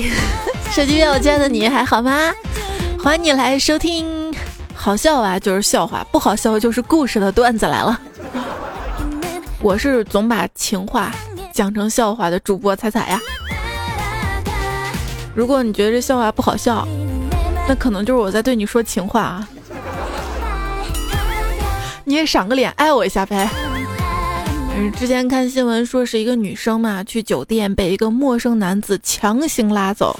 [0.72, 2.32] 手机边我亲爱的你还好吗？
[3.02, 4.34] 欢迎你来收听，
[4.74, 8.00] 好笑啊就是笑话，不好笑就是故事的段子来了。
[9.60, 11.12] 我是总把情话
[11.52, 13.20] 讲成笑话的主播彩彩呀。
[15.34, 16.86] 如果你觉得这笑话不好笑，
[17.68, 19.48] 那可能就是我在对你说情话啊。
[22.04, 23.48] 你也赏个脸，爱我一下呗。
[24.74, 30.18] 嗯，之前看新闻说是一个女生嘛，去酒店被一个陌生男子强行拉走。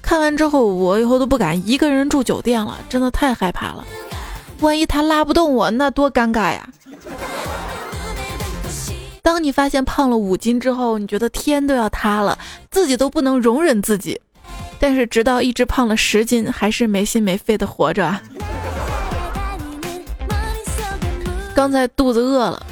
[0.00, 3.84] 看完之后，我以后都不敢一个人住酒店了，真的太害怕了。
[4.60, 6.68] 万一他拉不动我，那多尴尬呀！
[9.22, 12.38] 当你发现胖了五斤之后，你觉得天都要塌了，
[12.70, 14.20] 自己都不能容忍自己。
[14.78, 18.20] 但是直到一直胖了十斤，还是没心没肺的活着。
[21.54, 22.66] 刚才肚子饿了。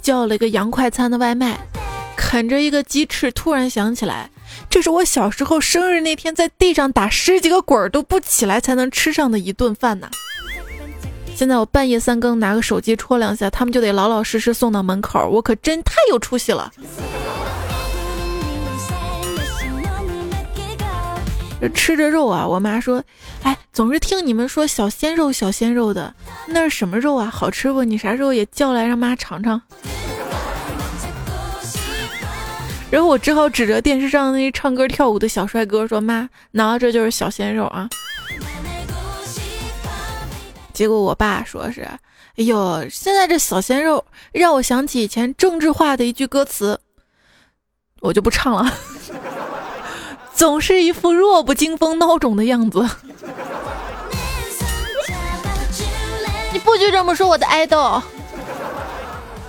[0.00, 1.58] 叫了一个洋快餐的外卖，
[2.16, 4.30] 啃着一个鸡翅，突然想起来，
[4.68, 10.08] 这是我小时候生日那天在地上打十几个滚都不起来才能吃上的一顿饭呢。
[11.34, 16.70] 现在我半夜三更拿个手机戳两下，他们就得老老实实送到门口，我可真太有出息了。
[21.68, 23.04] 吃着肉啊，我妈说
[23.44, 26.14] ：“哎，总是听你们说小鲜肉小鲜肉的，
[26.46, 27.30] 那是什么肉啊？
[27.30, 27.84] 好吃不？
[27.84, 29.60] 你啥时候也叫来让妈尝尝？”
[32.90, 37.88] 然后我只好指着电视上那些唱歌跳舞的小帅哥说：“妈，挠这就是小鲜肉啊。”
[40.72, 41.82] 结果我爸说是
[42.36, 46.80] ：“哎呦，现在这小鲜肉让我想起以前政治化的一句歌词，
[48.00, 48.72] 我就不唱了。”
[50.40, 52.80] 总是一副弱不禁风孬种的样子。
[56.50, 58.02] 你不许这么说我的爱豆。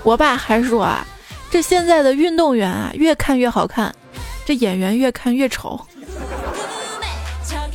[0.04, 1.08] 我爸还说啊，
[1.50, 3.96] 这现在的运动员啊，越看越好看，
[4.46, 5.80] 这演员越看越丑。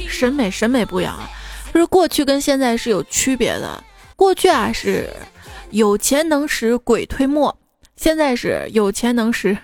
[0.07, 1.19] 审美审美不一样，
[1.73, 3.83] 就是过去跟现在是有区别的。
[4.15, 5.09] 过去啊是
[5.71, 7.57] 有钱能使鬼推磨，
[7.97, 9.57] 现在是有钱能使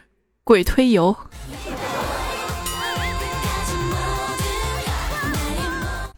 [0.43, 1.15] 鬼推油。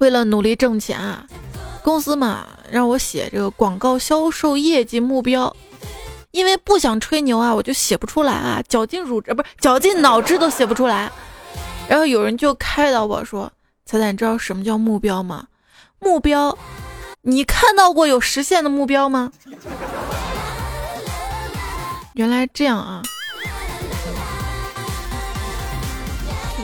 [0.04, 1.24] 为了努力挣钱啊，
[1.82, 5.56] 公司嘛让我写这个广告销售业绩目标，
[6.30, 11.10] 因为不想吹牛啊，我就写不出来啊，绞尽乳汁不是绞尽脑汁都写不出来。
[11.88, 13.50] 然后有人就开导我说
[13.86, 15.46] ：“彩彩，你知道什么叫目标吗？
[16.00, 16.58] 目标，
[17.22, 19.32] 你看到过有实现的目标吗？”
[22.12, 23.00] 原来这样啊，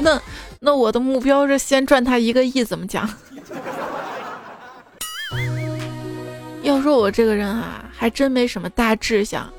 [0.03, 0.21] 那
[0.61, 3.09] 那我的目标是先赚他一个亿，怎么讲？
[6.63, 9.51] 要说我这个人啊，还真没什么大志向，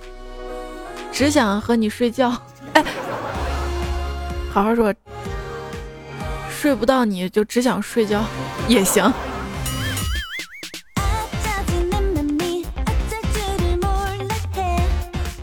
[1.11, 2.31] 只想和你睡觉。
[2.73, 2.83] 哎，
[4.53, 4.93] 好好说，
[6.49, 8.23] 睡不到你就只想睡觉
[8.67, 9.11] 也行。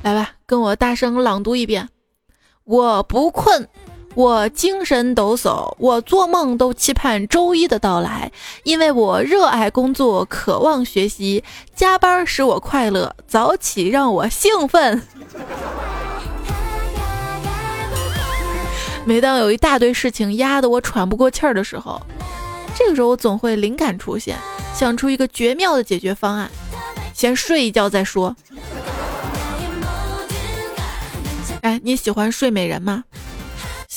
[0.02, 1.88] 来吧，跟我大声朗读一遍，
[2.64, 3.68] 我不困。
[4.18, 8.32] 我精神抖擞，我做梦都期盼周一的到来，
[8.64, 11.44] 因为我热爱工作，渴望学习，
[11.76, 15.00] 加班使我快乐，早起让我兴奋。
[19.06, 22.02] 每当有一大堆事情压得我喘不过气儿的时候，
[22.76, 24.36] 这个时候我总会灵感出现，
[24.74, 26.50] 想出一个绝妙的解决方案：
[27.14, 28.34] 先睡一觉再说。
[31.60, 33.04] 哎，你喜欢睡美人吗？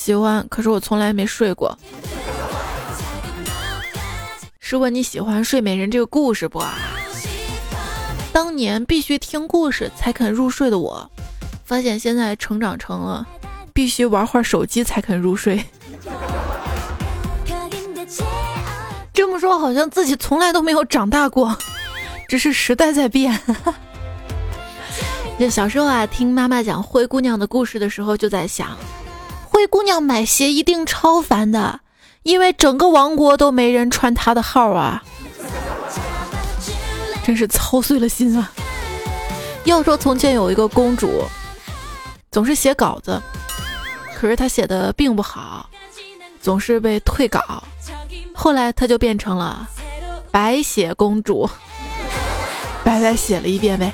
[0.01, 1.77] 喜欢，可是我从来没睡过。
[4.59, 6.73] 是问你喜欢《睡美人》这个故事不啊？
[8.33, 11.07] 当年必须听故事才肯入睡的我，
[11.63, 13.23] 发现现在成长成了
[13.73, 15.63] 必须玩会儿手机才肯入睡。
[19.13, 21.55] 这么说好像自己从来都没有长大过，
[22.27, 23.39] 只是时代在变。
[25.37, 28.75] 就小时候啊，听妈妈讲灰姑娘的故事的时候，就在想。
[29.61, 31.81] 灰姑娘买鞋一定超烦的，
[32.23, 35.03] 因为整个王国都没人穿她的号啊！
[37.23, 38.51] 真是操碎了心啊！
[39.65, 41.25] 要说从前有一个公主，
[42.31, 43.21] 总是写稿子，
[44.15, 45.69] 可是她写的并不好，
[46.41, 47.63] 总是被退稿。
[48.33, 49.69] 后来她就变成了
[50.31, 51.47] 白雪公主，
[52.83, 53.93] 白白写了一遍呗。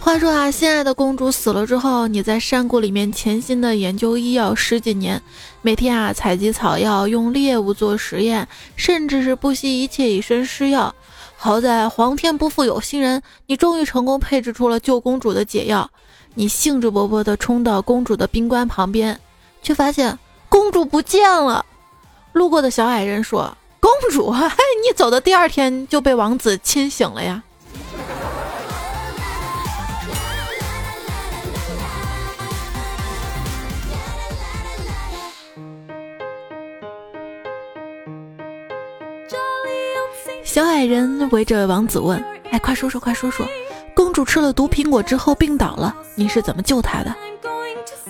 [0.00, 5.20] 话说啊，心爱的公主死了之后，你在山谷里面潜心的研究医药十几年，
[5.60, 10.92] 每天啊采集草药，用猎物做实验，甚至是不惜一切以身试药。
[11.36, 15.88] 好在皇天不负有心人，你终于成功配置出了救公主的解药。
[16.34, 19.20] 你兴致勃勃地冲到公主的冰棺旁边，
[19.62, 20.18] 却发现
[20.48, 21.64] 公主不见了。
[22.32, 27.42] 路过的小矮人说：“公主，你走的第二天就被王子亲醒了呀。”
[40.90, 42.20] 人围着王子问
[42.50, 43.46] ：“哎，快说说，快说说，
[43.94, 47.14] 公主吃了毒苹果之后病倒了，你是怎么救她的？”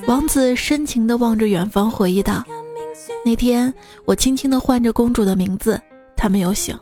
[0.08, 2.42] 王子深情地望着远方，回忆道
[3.22, 3.72] ：“那天
[4.06, 5.78] 我轻轻地唤着公主的名字，
[6.16, 6.74] 她没有醒。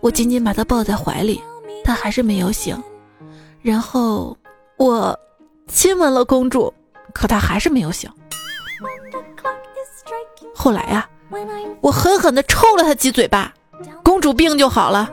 [0.00, 1.42] 我紧紧把她抱在怀里，
[1.82, 2.78] 她还是没有醒。
[3.62, 4.36] 然后
[4.76, 5.18] 我
[5.68, 6.70] 亲吻了公主，
[7.14, 8.10] 可她还是没有醒。
[10.54, 11.08] 后来呀，
[11.80, 13.50] 我狠狠地抽了她几嘴巴。”
[14.04, 15.10] 公主病就好了。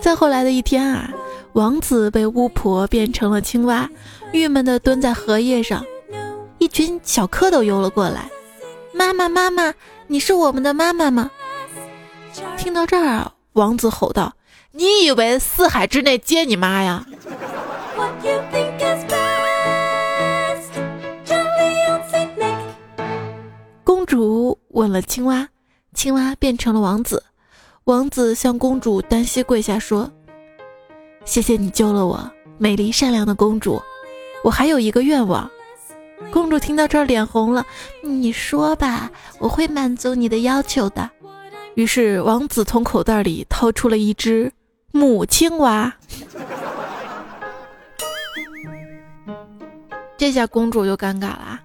[0.00, 1.10] 再后来的一天啊，
[1.52, 3.88] 王子被巫婆变成了青蛙，
[4.32, 5.84] 郁闷的蹲在荷叶上。
[6.58, 8.30] 一群小蝌蚪游了过来。
[8.92, 9.74] 妈妈，妈妈，
[10.06, 11.30] 你是我们的妈妈吗？
[12.56, 14.34] 听到这儿，王子吼道
[14.72, 17.06] ：“你以为四海之内皆你妈呀？”
[24.76, 25.48] 吻了青蛙，
[25.94, 27.24] 青蛙变成了王子。
[27.84, 30.12] 王子向公主单膝跪下说
[31.24, 33.80] ：“谢谢你救了我，美丽善良的公主。
[34.44, 35.50] 我还有一个愿望。”
[36.30, 37.64] 公主听到这儿脸红了，
[38.02, 41.10] 你说吧，我会满足你的要求的。
[41.74, 44.52] 于是王子从口袋里掏出了一只
[44.92, 45.90] 母青蛙。
[50.18, 51.60] 这下公主就尴尬了。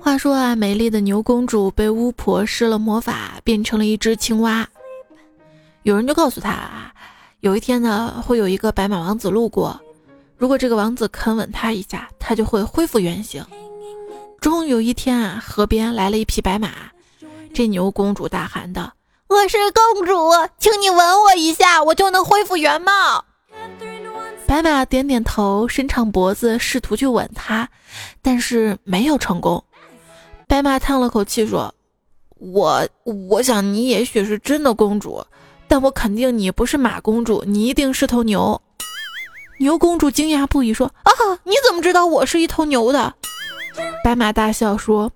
[0.00, 4.66] 话说啊，美丽的牛公主被巫婆施了魔法，变成了一只青蛙。
[5.82, 6.92] 有人就告诉她啊，
[7.40, 9.78] 有一天呢，会有一个白马王子路过，
[10.36, 13.44] 如果这个王子肯吻她一下，她就会恢复原形。
[14.40, 16.70] 终有一天啊，河边来了一匹白马，
[17.52, 18.92] 这牛公主大喊道
[19.28, 23.24] ：“我是公主，请你吻我一下，我就能恢复原貌。”
[24.48, 27.68] 白马点点头，伸长脖子，试图去吻她，
[28.22, 29.62] 但是没有成功。
[30.46, 31.74] 白马叹了口气说
[32.40, 35.22] ：“我我想你也许是真的公主，
[35.68, 38.58] 但我肯定你不是马公主，你一定是头牛。”
[39.60, 41.12] 牛公主惊讶不已，说：“啊，
[41.44, 43.14] 你怎么知道我是一头牛的？”
[44.02, 45.12] 白马大笑说：“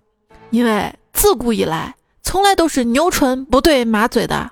[0.50, 4.50] 因为自古以来，从来都是牛唇不对马嘴的。”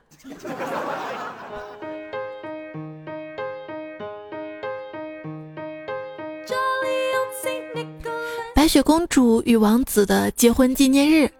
[8.60, 11.30] 白雪公主与王子的结婚纪念日，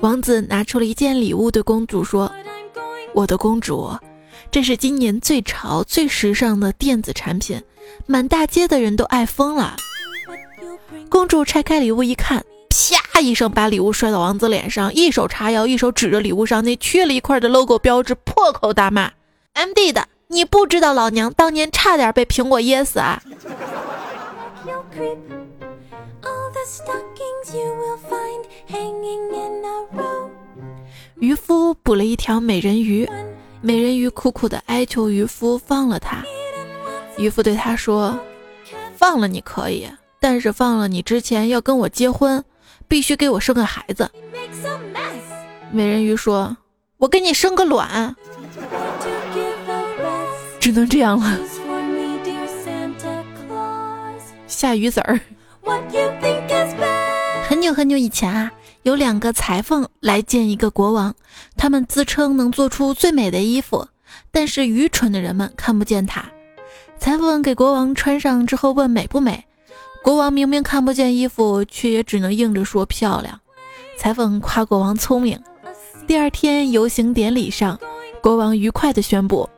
[0.00, 2.28] 王子拿出了一件礼物，对公主说
[3.14, 3.96] ：“我的公主，
[4.50, 7.62] 这是今年最潮、最时尚的电子产品，
[8.06, 9.76] 满大街的人都爱疯了。”
[11.08, 19.12] 公主拆开礼物一看，啪一声把礼物摔到王子脸上，一手叉腰，一手指着礼物上那缺了一块的 logo 标志，破口大骂
[19.54, 23.22] ：“MD 的，你不知道老娘当年差点被苹果噎死啊！”
[31.20, 33.06] 渔夫捕了一条美人鱼，
[33.60, 36.24] 美人鱼苦苦的哀求渔夫放了它。
[37.18, 38.18] 渔夫对他说
[38.96, 39.86] ：“放了你可以，
[40.18, 42.42] 但是放了你之前要跟我结婚，
[42.88, 44.10] 必须给我生个孩子。”
[45.70, 46.56] 美人鱼说
[46.96, 48.16] ：“我给你生个卵，
[50.58, 51.38] 只能这样了。”
[54.48, 55.20] 下鱼籽儿。
[57.48, 58.52] 很久很久以前啊，
[58.82, 61.14] 有两个裁缝来见一个国王，
[61.56, 63.88] 他们自称能做出最美的衣服，
[64.30, 66.24] 但是愚蠢的人们看不见它。
[66.98, 69.44] 裁缝给国王穿上之后问美不美，
[70.02, 73.40] 国王明明看不见衣服，却也只能硬着说漂亮。
[73.96, 75.40] 裁缝夸国王聪明。
[76.06, 77.78] 第二天游行典礼上，
[78.20, 79.48] 国王愉快地宣布，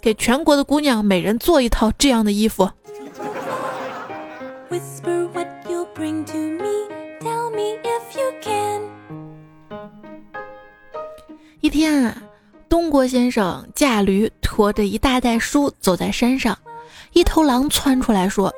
[0.00, 2.70] 给全国的姑娘每人做一套这样的衣服。
[11.60, 12.22] 一天啊，
[12.68, 16.58] 东郭先生驾驴驮着一大袋书走在山上，
[17.14, 18.52] 一头狼窜出来说：“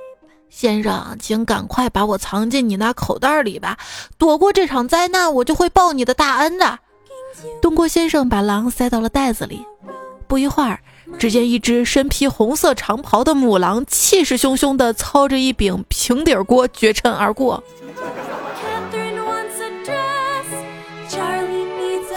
[0.51, 3.79] 先生，请赶快把我藏进你那口袋里吧，
[4.19, 6.81] 躲过这场灾难，我就会报你的大恩的。”
[7.63, 9.65] 东郭先生把狼塞到了袋子里，
[10.27, 10.81] 不一会儿，
[11.17, 17.63] 只见一只身披红色长袍的母狼气势汹汹地操着一柄平底锅绝尘而过。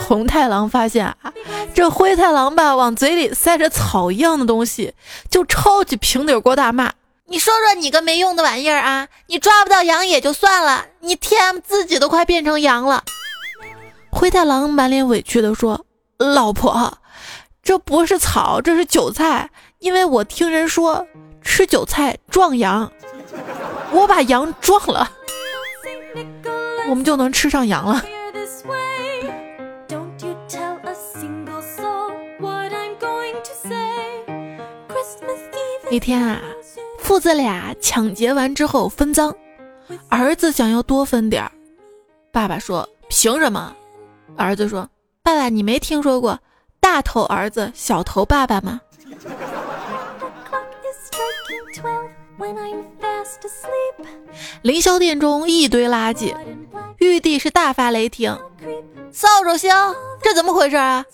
[0.08, 1.34] 红太狼发现啊，
[1.74, 4.94] 这灰太狼吧，往嘴里塞着草一样的东西，
[5.30, 6.92] 就抄起平底锅大骂
[7.28, 9.08] ：“你说说你个没用的玩意儿啊！
[9.28, 13.06] 你抓不到羊也就算了，你 TM 自己都快变成羊了。”
[14.12, 15.86] 灰太狼满脸委屈地说
[16.20, 16.98] ：“老婆，
[17.64, 19.50] 这不是草，这是韭菜。
[19.80, 21.06] 因为我听人说
[21.42, 22.92] 吃韭菜壮阳，
[23.92, 25.10] 我把羊撞了，
[26.90, 28.04] 我们就能吃上羊了。”
[35.90, 36.40] 那天啊，
[37.00, 39.36] 父子俩抢劫完之后分赃，
[40.08, 41.52] 儿子想要多分点儿，
[42.32, 43.76] 爸爸说：“凭什么？”
[44.38, 44.90] 儿子说
[45.22, 46.40] ：“爸爸，你没听说过
[46.82, 48.82] 大头儿子小头爸爸吗？”
[54.64, 56.36] 凌霄殿中一堆垃圾，
[56.98, 58.38] 玉帝是大发雷霆
[59.14, 59.72] ：“扫帚星，
[60.22, 61.06] 这怎么回事啊？”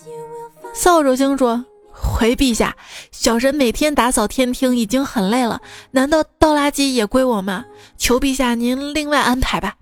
[0.73, 1.65] 扫帚星说。
[1.99, 2.77] 回陛下，
[3.11, 5.59] 小神每天打扫天庭已经很累了，
[5.91, 7.65] 难道倒垃圾也归我吗？
[7.97, 9.77] 求陛下您另外安排吧。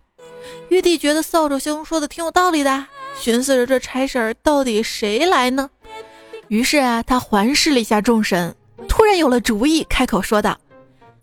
[0.70, 2.86] 玉帝觉得扫帚星说的挺有道理的，
[3.20, 5.70] 寻思着这差事儿到底谁来呢？
[6.48, 8.56] 于是啊，他环视了一下众神，
[8.88, 10.58] 突然有了主意，开口说道：“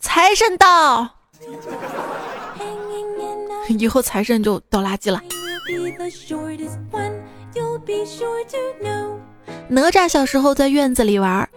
[0.00, 1.08] 财神到，
[3.68, 5.22] 以后财神就倒垃圾了。”
[9.68, 11.48] 哪吒小时候在院子里玩，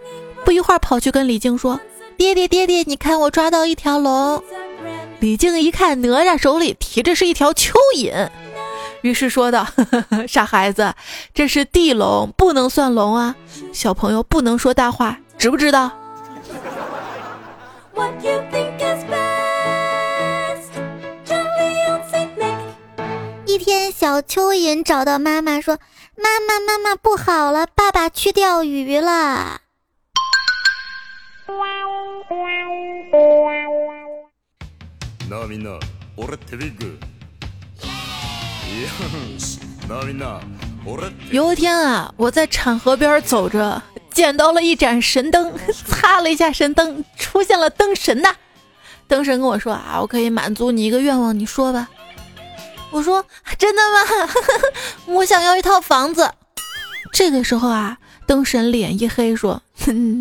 [0.44, 1.78] 不一会儿跑去跟李靖说
[2.16, 4.42] ：“爹爹爹爹，你看我抓到一条龙。”
[5.18, 8.28] 李靖一看哪吒手里提着是一条蚯蚓，
[9.02, 9.66] 于是说道
[10.26, 10.94] ：“傻孩子，
[11.32, 13.36] 这是地龙，不能算龙啊！
[13.72, 15.90] 小朋友不能说大话，知不知道？”
[23.46, 25.78] 一天，小蚯蚓找到妈妈说。
[26.18, 29.60] 妈妈，妈妈不好了，爸爸去钓鱼了。
[41.30, 43.80] 有一天啊，我在产河边走着，
[44.12, 45.52] 捡到了一盏神灯，
[45.86, 48.34] 擦了一下神灯，出现了灯神呐。
[49.08, 51.88] 灯神跟我说啊，我可以满足你一个愿望，你说吧。
[52.90, 53.24] 我说
[53.58, 53.98] 真的吗？
[55.06, 56.30] 我想要一套房子。
[57.12, 57.96] 这个时候啊，
[58.26, 59.62] 灯神脸一黑，说：“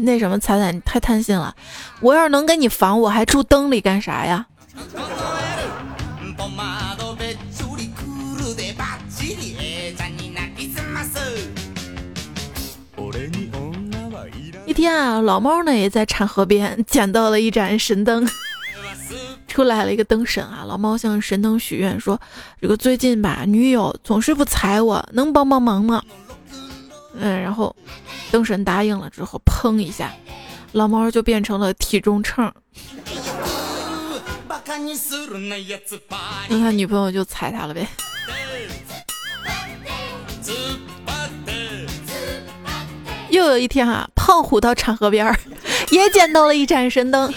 [0.04, 1.56] 那什么，彩彩，你太贪心了。
[2.02, 4.46] 我要是能给你房，我还住灯里干啥呀？”
[14.76, 18.30] 天啊，老猫呢也在产河边捡到了一盏神灯。
[19.48, 20.66] 出来了一个灯神啊！
[20.68, 22.20] 老猫向神灯许愿说
[22.60, 26.04] ：“这个最近吧，女友总是不睬我，能帮帮忙吗？”
[27.18, 27.74] 嗯，然后
[28.30, 30.12] 灯神答应了之后，砰一下，
[30.74, 32.52] 老猫就变成了体重秤。
[36.50, 37.88] 那他女朋友就踩他了呗。
[43.36, 45.38] 又有一天啊，胖虎到场河边儿，
[45.92, 47.32] 也捡到了一盏神灯。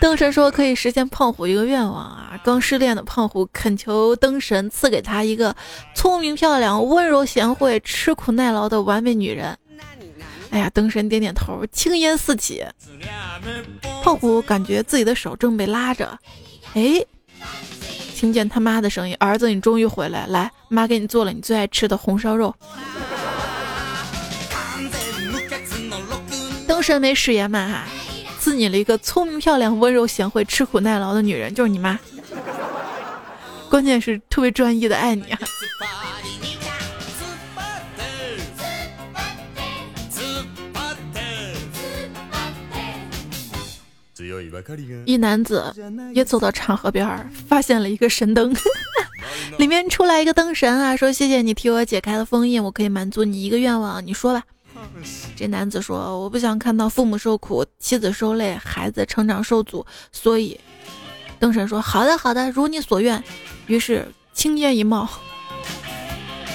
[0.00, 2.40] 灯神说可以实现胖虎一个愿望啊！
[2.42, 5.54] 刚失恋的胖虎恳求灯神赐给他一个
[5.94, 9.54] 聪明漂亮、温柔贤惠、吃苦耐劳的完美女人。
[10.48, 12.64] 哎呀，灯神点点头，青烟四起。
[14.02, 16.18] 胖虎感觉自己的手正被拉着，
[16.72, 17.04] 哎，
[18.14, 22.54] 听见他妈的声音：“儿子，你终于回来，来，妈给你做了你最爱吃的红烧肉。”
[26.70, 27.84] 灯神没食言嘛哈。
[28.38, 31.98] 赐你了一个聪明漂亮、温柔贤惠、吃苦耐劳的女人，就是你妈。
[33.68, 35.38] 关键是特别专一的爱你啊！
[45.04, 45.74] 一男子
[46.14, 48.54] 也走到长河边儿，发现了一个神灯，
[49.58, 54.44] 里面出来一个灯神啊，说：“谢谢你替我解开了封印，我可以满足你一个愿望，你说吧。”
[55.36, 60.58] 这男子说：“我不想看到父母受苦，妻子受累，孩子成长受阻，所以。”
[61.38, 63.22] 灯神说：“好的，好的，如你所愿。”
[63.66, 65.08] 于是青烟一冒，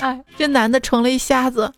[0.01, 1.73] 哎，这男的成了一瞎子。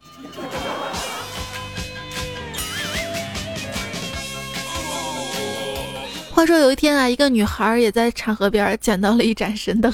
[6.32, 9.94] 话说有一天啊，一个女孩也在产河边捡到了一盏神灯。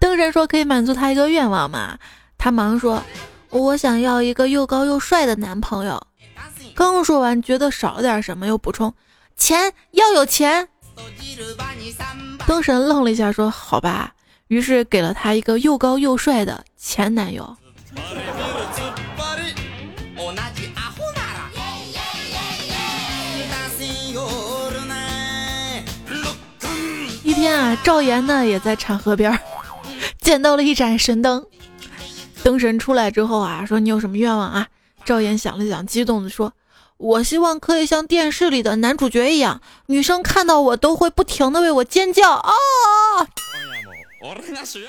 [0.00, 1.98] 灯神说：“可以满足她一个愿望吗？”
[2.38, 3.02] 她忙说。
[3.50, 6.06] 我想要一个又高又帅的男朋友。
[6.74, 8.94] 刚说完，觉得少了点什么，又补充：
[9.36, 10.68] 钱要有钱。
[12.46, 14.14] 灯神愣了一下，说：“好吧。”
[14.48, 17.56] 于是给了他一个又高又帅的前男友。
[27.22, 29.38] 一天啊，赵岩呢也在产河边
[30.20, 31.44] 捡到了一盏神灯。
[32.42, 34.68] 灯神出来之后啊，说你有什么愿望啊？
[35.04, 36.52] 赵岩想了想，激动的说
[36.98, 42.52] ：“我希望可以像电视里的男主角一样，女生看到我都会不停的为我尖叫啊！”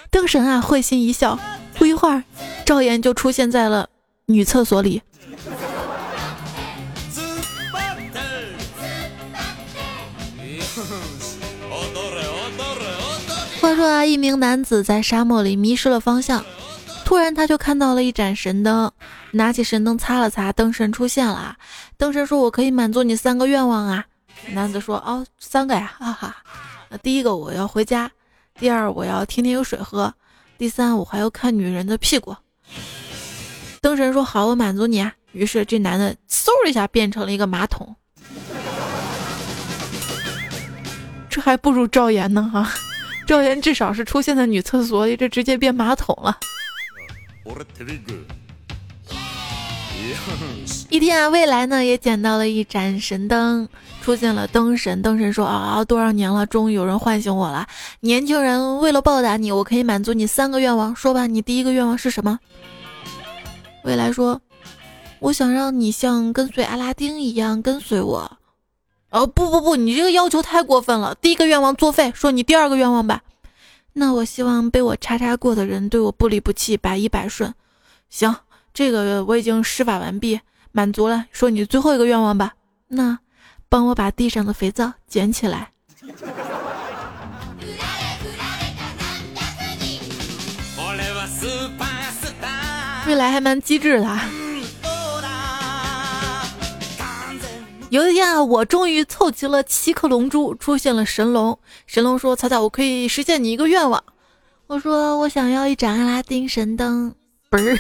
[0.09, 1.39] 灯神啊，会心一笑，
[1.75, 2.23] 不一会儿，
[2.65, 3.89] 赵岩就出现在了
[4.25, 5.01] 女厕所里。
[13.61, 16.43] 话说啊，一名男子在沙漠里迷失了方向，
[17.09, 18.91] 突然他就看到了一盏神灯，
[19.31, 21.57] 拿起神灯擦了擦，灯神出现了。
[21.97, 24.05] 灯神说：“我可以满足你三个愿望啊。”
[24.53, 26.35] 男子说：“哦，三个呀，哈哈。
[27.01, 28.11] 第一个我要回家，
[28.59, 30.13] 第二我要天天有水喝，
[30.59, 32.35] 第三我还要看女人的屁股。”
[33.81, 37.95] 灯神说：“好，我满足你啊。”于是这男的嗖一下变成了一个马桶，
[41.27, 42.71] 这还不如赵岩呢哈。
[43.25, 46.37] 赵岩至少是出现在女厕所里，这直接变马桶了。
[50.89, 53.67] 一天啊，未来呢也捡到了一盏神灯，
[54.01, 55.01] 出现了灯神。
[55.01, 57.67] 灯神说：“啊，多少年了，终于有人唤醒我了。
[57.99, 60.95] 年轻人，为了报答你，我可以满足你三个愿望。
[60.95, 62.39] 说吧，你第一个愿望是什么？”
[63.83, 64.41] 未来说
[65.19, 68.37] ：“我想让你像跟随阿拉丁一样跟随我。”
[69.11, 71.15] 哦不不不，你这个要求太过分了。
[71.15, 73.21] 第一个愿望作废，说你第二个愿望吧。
[73.93, 77.53] 那我希望被我叉叉过的人对我不离不弃，百依百顺。
[78.09, 78.35] 行，
[78.73, 80.39] 这个我已经施法完毕，
[80.71, 81.25] 满足了。
[81.31, 82.53] 说你最后一个愿望吧。
[82.87, 83.19] 那，
[83.67, 85.71] 帮我把地上的肥皂捡起来。
[93.07, 94.38] 未来还蛮机智的。
[97.89, 101.57] 有一天啊，我终于凑齐了七颗龙珠，出现了神龙。
[101.87, 104.03] 神龙说：“草草，我可以实现你一个愿望。”
[104.67, 107.13] 我说：“我想要一盏阿拉丁神灯。”
[107.49, 107.79] 不是，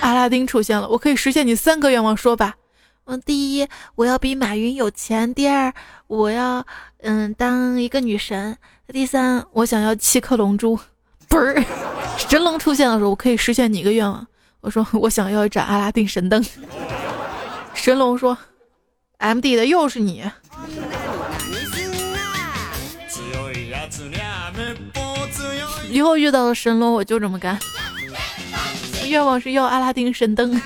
[0.00, 2.54] 阿拉丁出现了，我可以实现你三个愿望，说吧。
[3.06, 5.74] 嗯，第一，我要比马云有钱；第二，
[6.06, 6.64] 我要
[6.98, 8.54] 嗯当一个女神；
[8.92, 10.78] 第三，我想要七颗龙珠。
[11.28, 11.64] 不是，
[12.16, 14.24] 神龙出现的时候，我可以实现你一个愿望。
[14.60, 16.42] 我说：“我想要一盏阿拉丁神灯。”
[17.74, 18.36] 神龙说
[19.18, 20.24] ：“M D 的又是你。”
[25.90, 27.58] 以后遇到了神龙，我就这么干。
[29.06, 30.60] 愿望是要阿拉丁神灯。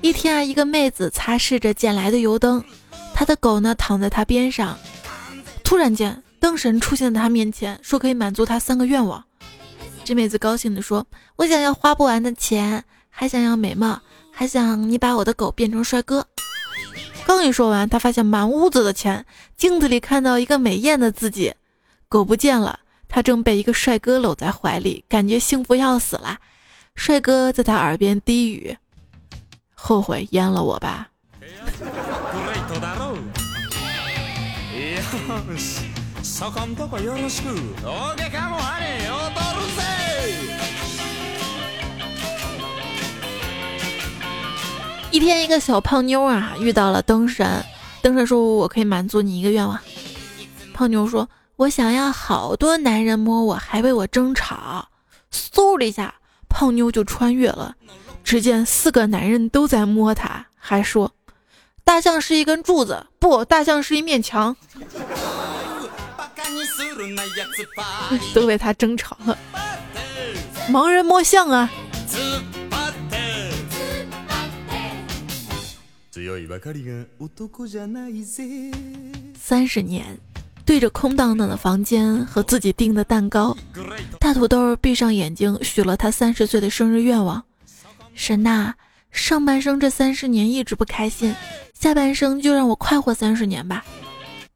[0.00, 2.64] 一天啊，一个妹子擦拭着捡来的油灯，
[3.14, 4.78] 她的狗呢躺在她边上。
[5.62, 9.22] 突然间，灯神出现在她面前，说可以满足她三个愿望。
[10.08, 14.00] 这妹子高兴地说：“我想要花不完的钱，还想要美貌，
[14.32, 16.26] 还想你把我的狗变成帅哥。”
[17.28, 19.26] 刚一说完，她发现满屋子的钱，
[19.58, 21.52] 镜子里看到一个美艳的自己，
[22.08, 26.38] 狗不见了，她正被一个帅哥搂在怀里，感觉幸福要死了。
[26.94, 28.74] 帅哥在她耳边低语
[29.76, 31.10] ：“后悔淹了我吧。”
[45.10, 47.64] 一天，一个小胖妞啊遇到了灯神，
[48.02, 49.78] 灯神说：“我可以满足你一个愿望。”
[50.74, 54.88] 胖妞说：“我想要好多男人摸我，还为我争吵。”
[55.32, 56.14] 嗖的一下，
[56.48, 57.74] 胖妞就穿越了，
[58.22, 61.12] 只见四个男人都在摸她，还说
[61.82, 64.54] ：“大象是一根柱子，不，大象是一面墙。”
[68.34, 69.36] 都为他争吵了。
[70.70, 71.70] 盲人摸象啊！
[79.34, 80.18] 三十年，
[80.64, 83.56] 对着空荡荡的房间和自己订的蛋糕，
[84.18, 87.42] 大土豆闭上眼睛许了他三十岁的生日愿望。
[88.14, 88.74] 神呐，
[89.10, 91.34] 上半生这三十年一直不开心，
[91.74, 93.84] 下半生就让我快活三十年吧。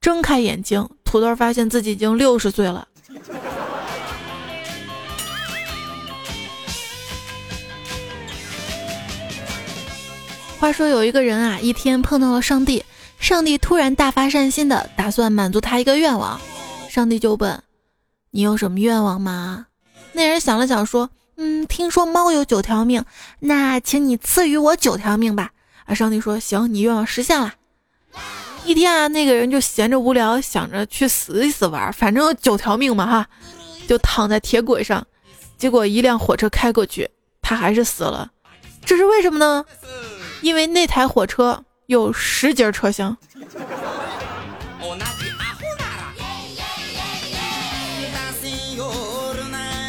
[0.00, 0.88] 睁开眼睛。
[1.04, 2.88] 土豆发现自己已经六十岁了。
[10.62, 12.84] 话说有一个人啊，一天碰到了上帝，
[13.18, 16.40] 上帝突然大发善心的打算满足他一个愿望，
[16.88, 17.60] 上帝就问
[18.30, 19.66] ：“你有什么愿望吗？”
[20.14, 23.04] 那人想了想说：“嗯，听说猫有九条命，
[23.40, 25.50] 那请你赐予我九条命吧。”
[25.84, 27.54] 啊上帝说：“行，你愿望实现了。”
[28.64, 33.26] 一天啊，那个人就闲着无聊，想着去死一死玩，反正有九条命嘛哈，
[33.88, 35.04] 就躺在铁轨上，
[35.58, 38.30] 结果一辆火车开过去，他还是死了。
[38.86, 39.64] 这是为什么呢？
[40.42, 43.16] 因为那台火车有十节车厢。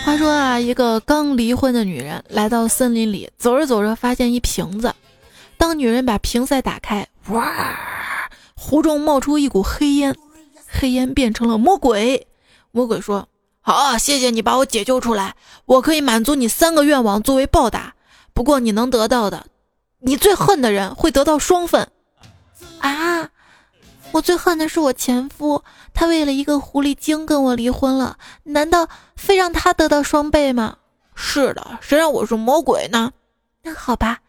[0.06, 4.94] 话说啊，一个刚离婚的女人来到森林里，走着走着发现一瓶子。
[5.58, 7.76] 当女人把瓶塞打开，哇，
[8.54, 10.16] 湖中冒出一股黑烟，
[10.68, 12.28] 黑烟变成了魔鬼。
[12.72, 13.30] 魔鬼说
[13.62, 15.36] ：“好，谢谢你把我解救出来，
[15.66, 17.96] 我可以满足你三个愿望作为报答。
[18.34, 19.46] 不过你能得到的，
[20.04, 21.90] 你最恨的人会得到双份。”
[22.80, 23.30] 啊。
[24.12, 28.20] 我最恨的是我前夫，他为了一个狐狸精跟我离婚了。
[28.44, 30.78] 难道非让他得到双倍吗？
[31.16, 33.12] 是的，谁让我是魔鬼呢？
[33.64, 34.20] 那好吧，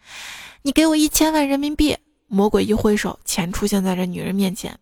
[0.63, 1.99] 你给我一千万人民币。
[2.29, 4.79] 魔鬼一挥手，钱出现在这女人面前。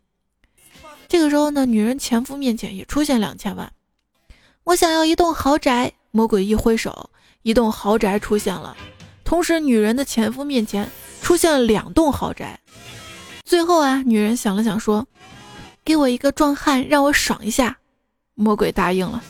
[1.09, 3.73] 这个时候呢，女人前夫面前也出现两千万。
[4.63, 5.93] 我想要一栋豪宅。
[6.13, 7.11] 魔鬼一挥手，
[7.43, 8.77] 一栋豪宅出现了。
[9.33, 10.91] 同时，女人的前夫面前
[11.23, 12.61] 出现了两栋豪宅。
[13.47, 15.07] 最后啊，女人想了想说
[15.83, 17.79] ：“给我一个壮汉，让我爽一下。”
[18.37, 19.25] 魔鬼答应了。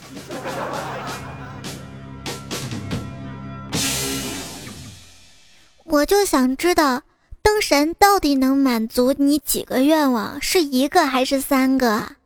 [5.85, 7.03] 我就想知道，
[7.41, 10.41] 灯神到底能满足你几个愿望？
[10.41, 12.17] 是一个还是三个？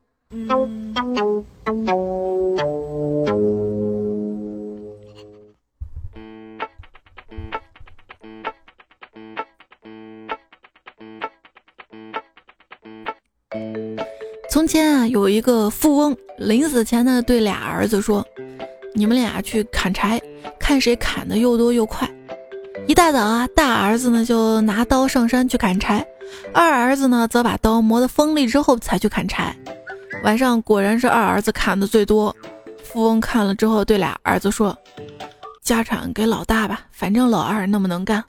[14.68, 18.28] 从前啊，有一个富翁，临死前呢，对俩儿子说
[18.94, 20.22] ：“你们俩去砍柴，
[20.60, 22.06] 看谁砍的又多又快。”
[22.86, 26.06] 一大早啊，大儿子呢就拿刀上山去砍柴，
[26.54, 29.56] 二儿子呢则把刀磨得锋利之后才去砍柴。
[30.22, 32.36] 晚上果然是二儿子砍的最多。
[32.84, 34.78] 富翁看了之后，对俩儿子说
[35.64, 38.22] ：“家产给老大吧，反正老二那么能干。”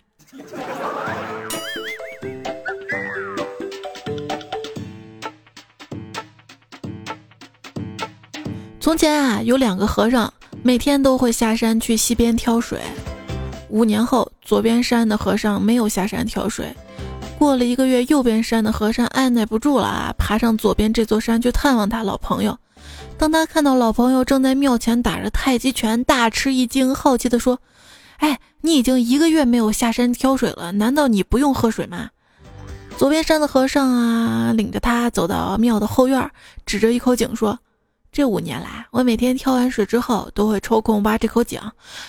[8.81, 12.81] 从前啊，有两个和尚，每天都会下山去溪边挑水。
[13.71, 16.73] 五年后，左边山的和尚没有下山挑水。
[17.39, 22.57] 过了一个月，右边山的和尚按耐不住了啊，爬上左边这座山去探望他老朋友。
[23.19, 27.59] 当他看到老朋友正在庙前打着太极拳，大吃一惊，好奇地说
[28.19, 32.11] ：“哎，你已经一个月没有下山挑水了，难道你不用喝水吗？”
[32.97, 36.31] 左边山的和尚啊，领着他走到庙的后院，
[36.65, 37.59] 指着一口井说。
[38.11, 41.61] 这五年来，我每天挑完水之后都会抽空挖这口井。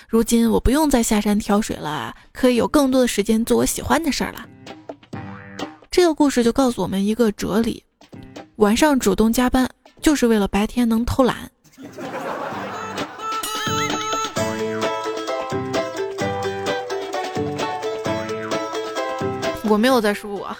[0.07, 4.45] 如今我不用再下山挑水了，可以有更多的时间做我喜欢的事儿了。
[5.91, 7.83] 这个故事就告诉我们一个哲理：
[8.55, 9.69] 晚上主动加班，
[10.01, 11.51] 就是为了白天能偷懒。
[19.65, 20.57] 我没有在说我。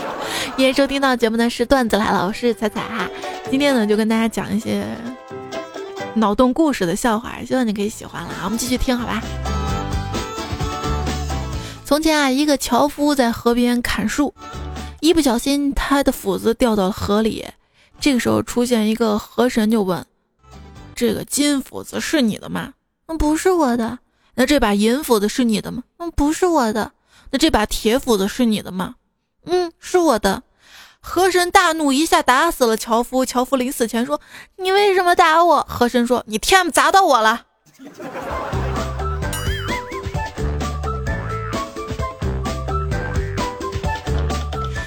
[0.56, 3.10] 今天收听到节目的是段子来了，我是彩彩哈。
[3.50, 4.86] 今天呢，就跟大家讲一些
[6.14, 8.42] 脑洞故事的笑话，希望你可以喜欢了啊。
[8.44, 9.20] 我们继续听，好吧？
[11.84, 14.32] 从前啊，一个樵夫在河边砍树，
[15.00, 17.44] 一不小心他的斧子掉到了河里。
[17.98, 20.06] 这个时候出现一个河神，就问
[20.94, 22.72] ：“这个金斧子是你的吗
[23.06, 23.98] ？”“嗯，不是我的。
[24.36, 26.92] ”“那这把银斧子是你的吗？”“嗯，不是我的。
[27.32, 28.94] ”“那这把铁斧子是你的吗
[29.44, 30.44] ？”“嗯，是我的。”
[31.02, 33.24] 河神大怒，一下打死了樵夫。
[33.24, 34.20] 樵夫临死前说
[34.56, 37.46] ：“你为什么打我？”河神说：“你天砸到我了。”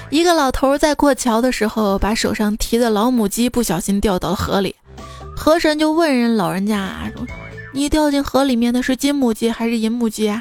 [0.08, 4.76] 一个老头在过桥的时候，把手上提的老母鸡不小心掉到了河里。
[5.36, 7.12] 河神就问人老人家
[7.74, 10.32] ：“你掉进河里面的是金母鸡还是银母鸡？”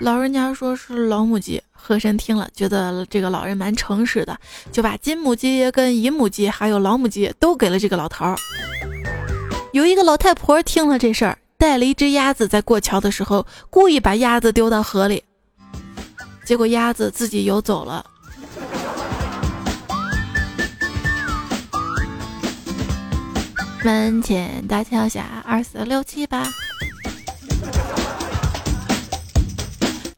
[0.00, 1.62] 老人家说是老母鸡。
[1.88, 4.38] 和珅听了，觉得这个老人蛮诚实的，
[4.70, 8.36] 就把金母鸡、跟银母鸡还有老母鸡都给了这个老头儿。
[9.72, 15.24] 有一个老太婆听了这事儿，带了一只鸭子，在过桥的时候，故意把鸭子丢到河里，
[16.44, 18.04] 结果鸭子自己游走了。
[23.82, 26.46] 门前大桥下，二四六七八。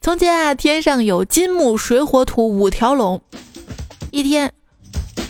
[0.02, 3.20] 从前啊，天上有金木水火土五条龙。
[4.10, 4.50] 一天，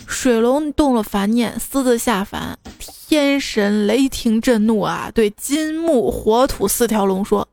[0.07, 7.49] 水龙动了凡念，私自下凡，天神雷霆震怒啊，对金木火土四条龙说：“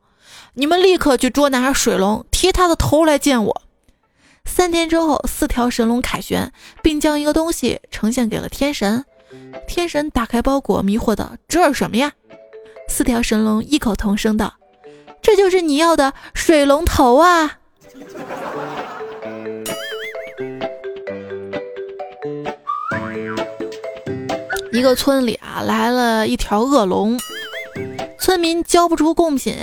[0.54, 3.62] 你们立刻去捉拿水龙，提他的头来见我。”
[4.46, 6.52] 三天之后，四条神龙凯旋，
[6.84, 9.04] 并将一个东西呈现给了天神。
[9.66, 12.12] 天神打开包裹，迷惑道：“这是什么呀？”
[12.88, 14.54] 四条神龙异口同声道
[15.22, 17.58] ：“这就是你要的水龙头啊！”
[24.72, 27.18] 一个村里啊，来了一条恶龙，
[28.18, 29.56] 村民交不出贡品，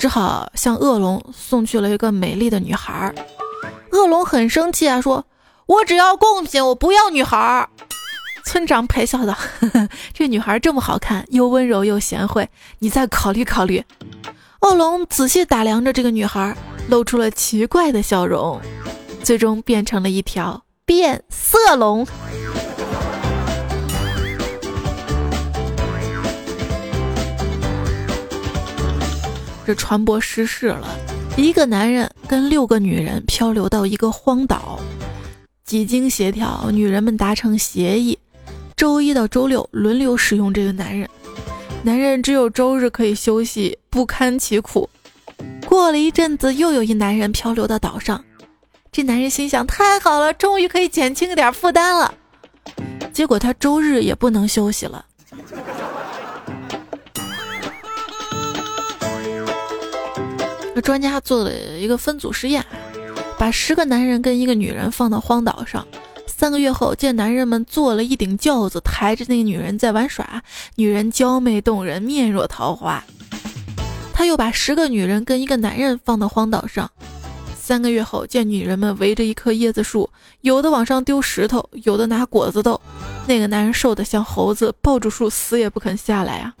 [0.00, 3.14] 只好向恶龙送去了一个美丽的女孩。
[3.92, 5.26] 恶龙很生气啊，说
[5.66, 7.68] ：“我只要贡品，我不要女孩。”
[8.44, 9.36] 村长陪笑道
[10.12, 12.48] ：“这女孩这么好看，又温柔又贤惠，
[12.80, 13.84] 你再考虑考虑。”
[14.62, 16.56] 恶龙仔细打量着这个女孩，
[16.88, 18.60] 露出了奇怪的笑容，
[19.24, 22.06] 最终变成了一条变色龙。
[29.66, 30.86] 这传播失事了，
[31.36, 34.78] 一个男人跟六个女人漂流到一个荒岛，
[35.64, 38.16] 几经协调，女人们达成协议，
[38.76, 41.08] 周一到周六轮流使用这个男人，
[41.84, 44.88] 男人只有周日可以休息，不堪其苦。
[45.66, 48.24] 过了一阵子，又有一男人漂流到岛上，
[48.92, 52.14] 这男人心想：太好了，终于可以减轻点负担了。
[53.12, 55.04] 结果他周日也不能休息了。
[60.82, 62.64] 专家做了一个分组实验，
[63.38, 65.86] 把十个男人跟一个女人放到荒岛上，
[66.42, 70.42] 三个月后见男人们坐了一顶轿子，抬着那个女人在玩耍，
[70.74, 73.00] 女人娇媚动人，面若桃花。
[74.12, 76.90] 他又把十个女人跟一个男人放到荒岛上，
[77.54, 82.80] 三个月后见女人们围着一棵椰子树，有的往上丢石头，有的拿果子逗，
[83.28, 86.52] 那个男人瘦得像猴子，抱住树死也不肯下来啊。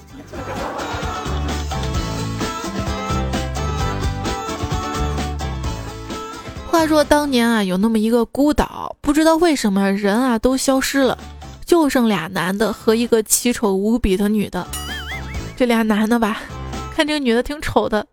[6.72, 11.18] 话说当年啊，有那么一个孤岛，不知道为什么人啊都消失了，
[11.66, 14.66] 就剩俩男的和一个奇丑无比的女的。
[15.54, 16.40] 这俩男的吧，
[16.96, 18.06] 看这个女的挺丑的，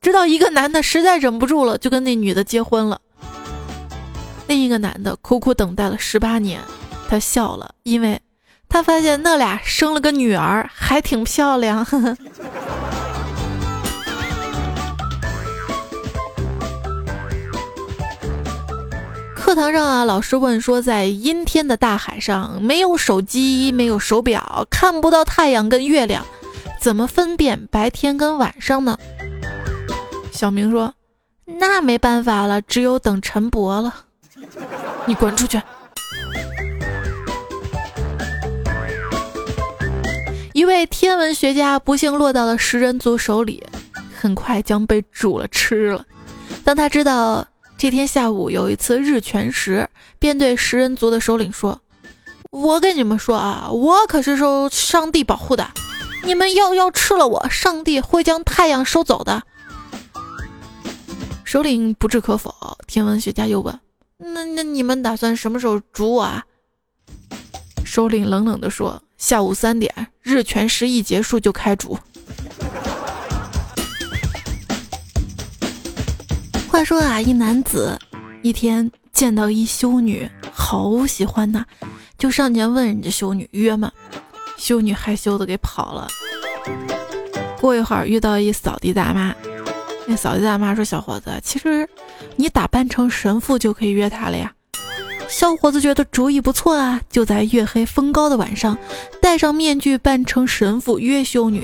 [0.00, 3.00] 直到一个男的实在忍不住了，就跟那女的结婚了。
[4.46, 6.60] 另一个男的苦苦等待了十八年，
[7.08, 8.20] 他笑了，因为
[8.68, 11.84] 他发现那俩生了个女儿，还挺漂亮。
[11.84, 12.16] 呵 呵
[19.54, 26.26] 课堂上啊，老师问说，在阴天的大海上，没有手机，没有手表，看不到太阳跟月亮，
[26.80, 28.98] 怎么分辨白天跟晚上呢？
[30.32, 30.92] 小明说
[31.46, 33.94] ：“那没办法了，只有等陈博了。”
[35.06, 35.62] 你滚出去！
[40.52, 43.62] 一位天文学家不幸落到了食人族手里，
[44.20, 46.04] 很快将被煮了吃了。
[46.64, 47.46] 当他知道。
[47.76, 51.80] 这天下午有一次日全食，便对食人族的首领说
[52.50, 55.68] ：“我跟你们说啊，我可是受上帝保护的，
[56.24, 59.42] 你们要要吃了我，上帝会将太阳收走的。”
[61.44, 62.54] 首领不置可否。
[62.86, 63.78] 天文学家又问
[64.16, 66.44] ：“那那你们打算什么时候煮我啊？”
[67.84, 71.98] 首领冷冷地说：“下午三点，日全食一结束就开煮。”
[76.74, 77.96] 话说啊，一男子
[78.42, 81.64] 一天见到一修女，好喜欢她，
[82.18, 83.92] 就上前问人家修女约吗？
[84.58, 86.08] 修女害羞的给跑了。
[87.60, 89.32] 过一会儿遇到一扫地大妈，
[90.08, 91.88] 那扫地大妈说：“小伙子，其实
[92.34, 94.52] 你打扮成神父就可以约她了呀。”
[95.30, 98.76] 小伙子觉得主意不错啊，就在月黑风高的晚上，
[99.22, 101.62] 戴上面具扮成神父约修女。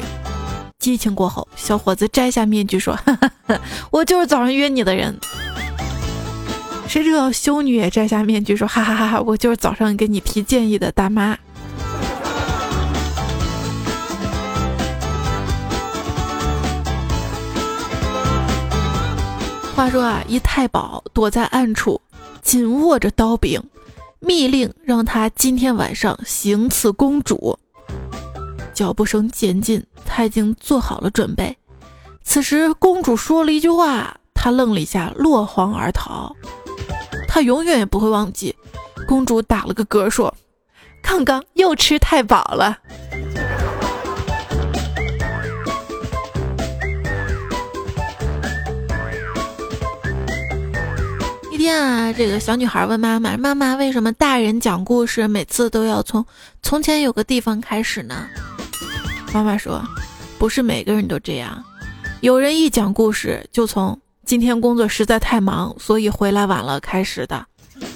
[0.81, 3.15] 激情过后，小伙子摘下面具说：“哈
[3.47, 5.17] 哈我就是早上约你的人。”
[6.89, 11.39] 谁知道修女也摘下面具说：“哈哈哈哈，我就是早上给你提建议的大妈。”
[19.77, 22.01] 话说啊，一太保躲在暗处，
[22.43, 23.63] 紧握着刀柄，
[24.19, 27.59] 密令让他今天晚上行刺公主。
[28.81, 29.85] 脚步声渐近。
[30.07, 31.55] 他已经做好了准备。
[32.25, 36.35] 此时，公主说了一句话，他愣了一下，落荒而逃。
[37.29, 38.57] 他永远也不会忘记，
[39.07, 40.35] 公主打了个嗝说
[41.05, 42.79] ：“刚刚又吃太饱了。”
[51.53, 56.25] 一天啊，这个小女孩问妈妈：“妈妈，为什么大人讲故事每次都要从
[56.63, 58.27] 从前有个地方开始呢？”
[59.33, 59.81] 妈妈说
[60.39, 61.65] ：“不是每个人都这样，
[62.21, 67.47] 有人一讲故事就从今天工作实在太忙，所以回来晚了开始的。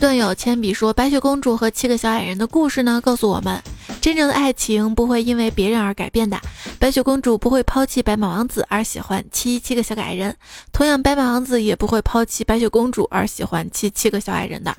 [0.00, 3.62] 段友铅笔说：“白雪公主和七个小矮人的故事呢，告诉我们，
[4.02, 6.36] 真正的爱情不会因为别人而改变的。
[6.80, 10.36] 白雪公主不会抛弃白马王子而喜欢七七个小矮人，
[10.72, 14.76] 同样，白马王子也不会抛弃白雪公主而喜欢七七个小矮人的。”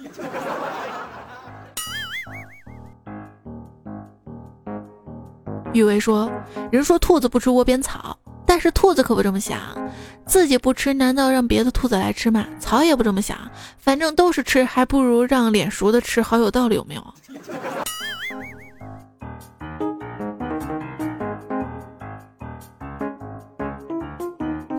[5.72, 6.30] 雨薇说
[6.70, 9.58] ：“人说兔子不吃窝边草。”但是兔子可不这么想，
[10.28, 12.46] 自己不吃，难道让别的兔子来吃吗？
[12.60, 13.38] 草也不这么想，
[13.80, 17.14] 反正都是吃，还不如让脸熟的吃，好有道理，有没有？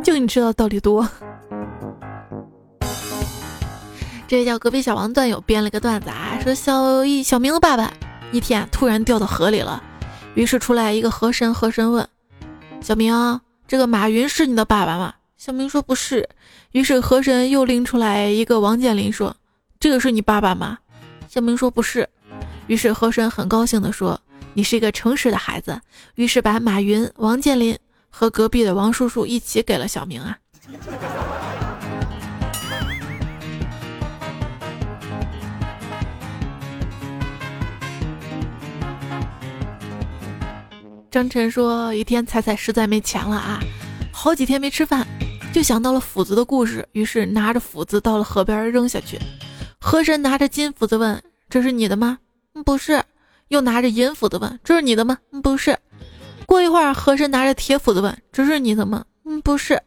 [0.05, 1.09] 就你知道道理多。
[4.29, 7.93] 这叫隔壁小王段友编了个段子啊，说小一小明的爸爸
[8.31, 9.83] 一天突然掉到河里了，
[10.35, 12.07] 于是出来一个河神，河神问
[12.81, 13.40] 小明。
[13.67, 15.14] 这个马云是你的爸爸吗？
[15.38, 16.29] 小明说不是。
[16.73, 19.35] 于是河神又拎出来一个王健林，说
[19.81, 20.77] ：“这个是你爸爸吗？”
[21.29, 22.07] 小明说不是。
[22.67, 24.21] 于是河神很高兴地说
[24.53, 25.81] ：“你是一个诚实的孩子。”
[26.17, 27.77] 于是把马云、王健林
[28.16, 30.38] 和隔壁的王叔叔一起给了小明啊。
[41.11, 43.59] 张晨说：“一天彩彩实在没钱了啊，
[44.12, 45.05] 好几天没吃饭，
[45.53, 49.18] 就想到了斧子的故事，于是拿着斧子到了河边扔下去。
[49.81, 52.16] 河神拿着金斧子问：‘这是你的吗
[52.64, 53.03] ？’‘不是。’
[53.48, 55.77] 又拿着银斧子问：‘这是你的吗？’‘不是。’
[56.47, 59.81] 过一会儿，和珅拿着铁斧子问：‘这是你的吗？’‘嗯，不是。’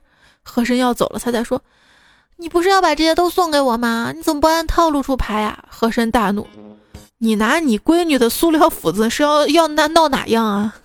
[0.43, 1.61] 和珅要走了，他才说
[2.37, 4.11] ：‘你不是要把这些都送给我吗？
[4.15, 6.47] 你怎么不按套路出牌呀？’和珅大怒
[7.19, 10.75] ：‘你拿你闺女的塑料斧子是要要闹哪样啊？’”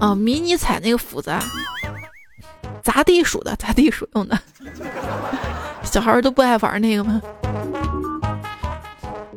[0.00, 1.42] 啊， 迷你彩那个斧子，啊，
[2.82, 4.38] 砸地鼠的，砸地鼠用的。
[5.84, 7.22] 小孩都不爱玩那个吗？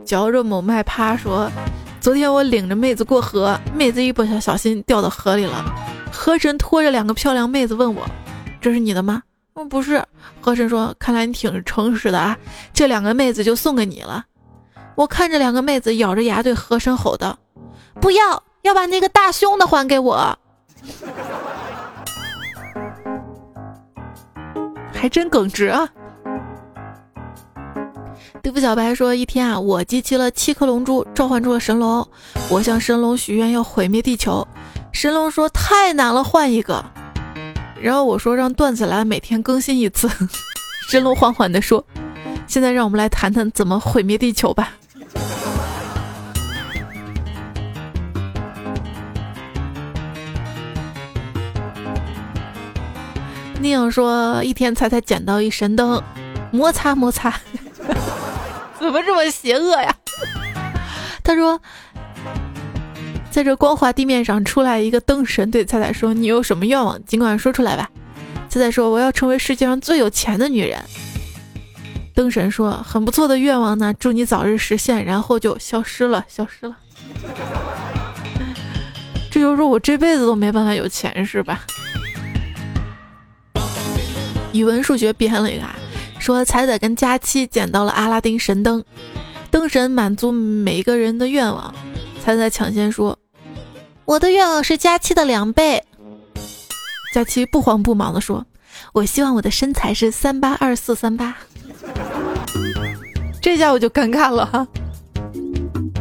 [0.04, 1.50] 嚼着某麦趴说，
[2.00, 5.66] 昨天我领着妹子过河，妹子一不小心掉到河里了。
[6.12, 8.06] 河神拖着两个漂亮妹子问我
[8.62, 9.22] ：“这是你的吗
[9.56, 10.04] ？”“嗯，不是。”
[10.40, 12.38] 河神说：“看来你挺诚实的啊，
[12.74, 14.26] 这两个妹子就送给你了。”
[14.96, 17.38] 我看着两个妹子咬着牙对河神吼道
[18.00, 20.38] ：“不要，要把那个大胸的还给我。”
[24.94, 25.88] 还真耿直啊！
[28.42, 32.08] 对付小白说：“一天啊，我集齐了七颗龙珠，召唤出了神龙。
[32.50, 34.48] 我向神龙许愿要毁灭地球，
[34.92, 36.84] 神龙说太难了，换一个。
[37.82, 40.10] 然后我说让段子来每天更新一次。
[40.90, 41.86] 神龙缓缓地说：
[42.48, 44.74] 现在让我们来谈谈怎么毁灭地球吧。”
[53.62, 56.02] 宁说：“一天，才才捡到一神灯，
[56.50, 57.38] 摩擦摩擦，
[58.80, 59.96] 怎么这么邪恶呀？”
[61.24, 61.62] 他说
[63.30, 67.90] ：“在这光滑地面上出来一个灯神，对菜菜说：‘你有什么愿望，尽管说出来吧。’
[68.50, 70.84] 菜菜说：‘我要成为世界上最有钱的女人。’
[72.16, 76.76] 灯神说：‘很不错的愿望呢，祝你早日实现。’然后就消失了，消失了。
[79.32, 81.62] 这就是说我这辈子都没办法有钱，是吧？”
[84.52, 85.66] 语文、数学编了一个，
[86.20, 88.84] 说彩彩跟佳期捡到了阿拉丁神灯，
[89.50, 91.74] 灯神满足每一个人的愿望。
[92.24, 93.18] 彩彩抢先说
[94.06, 95.84] ：“我的愿望是佳期的两倍。”
[97.16, 98.46] 佳期不慌不忙地说
[98.94, 101.36] ：“我希望我的身材是三八二四三八。
[103.42, 104.68] ”这下我就尴尬了哈，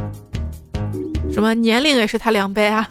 [1.33, 2.87] 什么年龄也是他两倍啊？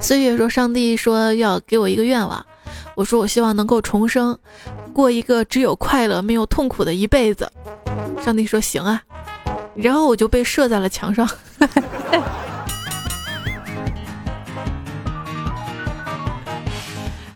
[0.00, 2.44] 岁月说：“上帝说要给我一个愿望。”
[3.00, 4.38] 我说我希望能够重生，
[4.92, 7.50] 过一个只有快乐没有痛苦的一辈子。
[8.22, 9.02] 上帝说行啊，
[9.74, 11.26] 然后我就被射在了墙上。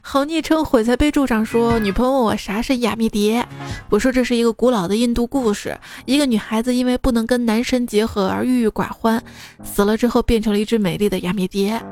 [0.03, 3.49] 好昵称毁在备注上说，女朋友问我啥是雅蜜蝶，
[3.89, 9.25] 我说这是一个古老的印度故事，一个女孩子因为不能跟男神结合而郁郁寡欢，
[9.65, 11.83] 死了之后变成了一只美丽的雅蜜蝶。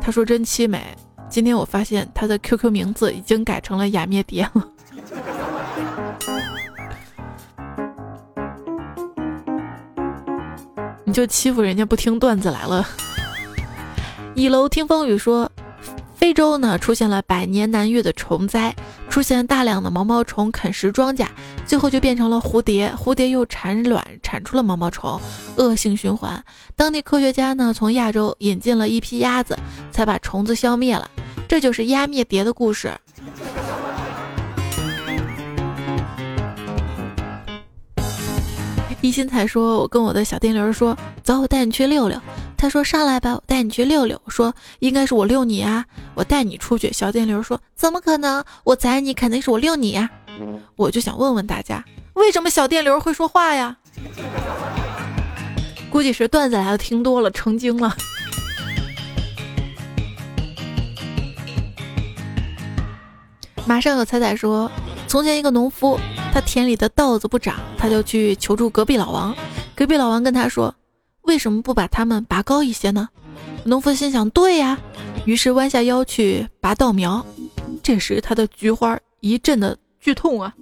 [0.00, 0.96] 她说真凄美。
[1.32, 4.68] 今天我发现他的 QQ 名字已经改成了雅灭蝶了，
[11.04, 12.86] 你就欺负人家不听段子来了。
[14.34, 15.50] 一楼听风雨说，
[16.22, 18.72] 非洲呢出现了百年难遇的虫灾，
[19.08, 21.26] 出现大量的毛毛虫啃食庄稼，
[21.66, 25.20] 最后就变成了蝴蝶，蝴蝶又产卵产出了毛毛虫，
[25.56, 26.40] 恶性循环。
[26.76, 29.58] 当地科学家呢从亚洲引进了一批鸭子，
[29.90, 31.10] 才把虫子消灭了。
[31.48, 32.96] 这就是鸭灭蝶的故事。
[39.00, 42.16] 一心才说：“我跟我的小电驴说，走，我带你去溜溜。”
[42.62, 45.84] 他说：“上来吧，我带你去溜溜。”说：“应该是我溜你啊，
[46.14, 48.44] 我带你出去。”小电驴说：“怎么可能？
[48.62, 50.08] 我宰你，肯定是我溜你呀。”
[50.76, 51.84] 我就想问问大家，
[52.14, 53.76] 为什么小电驴会说话呀？
[55.90, 57.92] 估计是段子来了听多了成精了。
[63.66, 64.70] 马上有彩彩说
[65.08, 65.98] ：“从前一个农夫，
[66.32, 69.34] 他田里的稻子不长，他就去求助隔壁老王。
[69.74, 70.72] 隔壁老王跟他说。”
[71.22, 73.08] 为什么不把它们拔高一些呢？
[73.64, 74.78] 农夫心想：对呀，
[75.24, 77.24] 于是弯下腰去拔稻苗。
[77.82, 80.52] 这时他的菊花一阵的剧痛啊！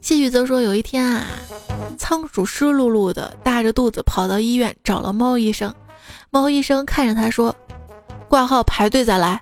[0.00, 1.26] 谢宇则说：有一天啊，
[1.98, 5.74] 仓鼠湿漉漉的，大着肚子跑到医院找了猫医生。
[6.30, 7.54] 猫医生看着他说
[8.28, 9.40] ：“挂号排队再来。”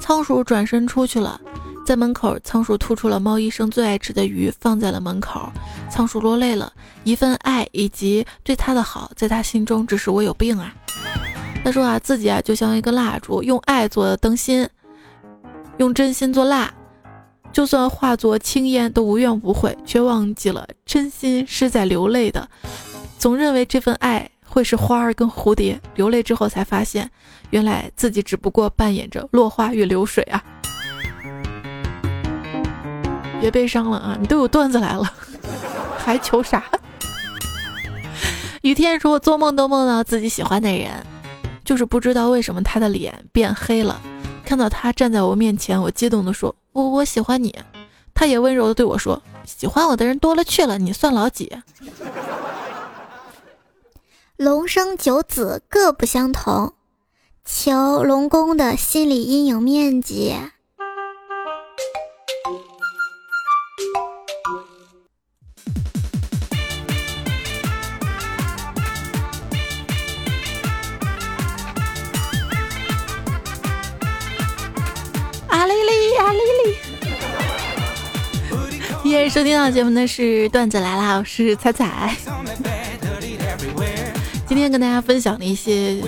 [0.00, 1.40] 仓鼠转身出去了。
[1.90, 5.50] 在门口，仓鼠吐出了猫医生最爱吃的鱼，放在了门口。
[5.90, 6.72] 仓鼠落泪了，
[7.02, 10.72] 一份爱以及对他的好，在他心中只是我有病啊。
[11.64, 14.68] 他说啊，自己啊就像一个蜡烛，用爱做灯芯，
[15.78, 16.72] 用真心做蜡，
[17.52, 22.48] 就算化作青烟都无怨无悔，却忘记了真心是在流泪的。
[23.18, 27.10] 总认为这份爱会是花儿跟蝴蝶，流泪之后才发现，
[27.50, 30.40] 原来自己只不过扮演着落花与流水啊。
[33.40, 34.16] 别悲伤了啊！
[34.20, 35.10] 你都有段子来了，
[35.98, 36.62] 还求啥？
[38.60, 40.90] 雨天说，我做梦都梦到自己喜欢的人，
[41.64, 43.98] 就是不知道为什么他的脸变黑了。
[44.44, 47.56] 看到他站在我面前，我激动的说：“我我喜欢你。”
[48.12, 51.50] 他也温柔的对我说：“喜欢我的人多了去了，你算老几？”
[54.36, 56.74] 龙生九子各不相同，
[57.44, 60.36] 求龙宫的心理阴影面积。
[79.28, 82.16] 收听到节目的是段子来啦，我是彩彩。
[84.48, 86.02] 今天跟大家分享了一些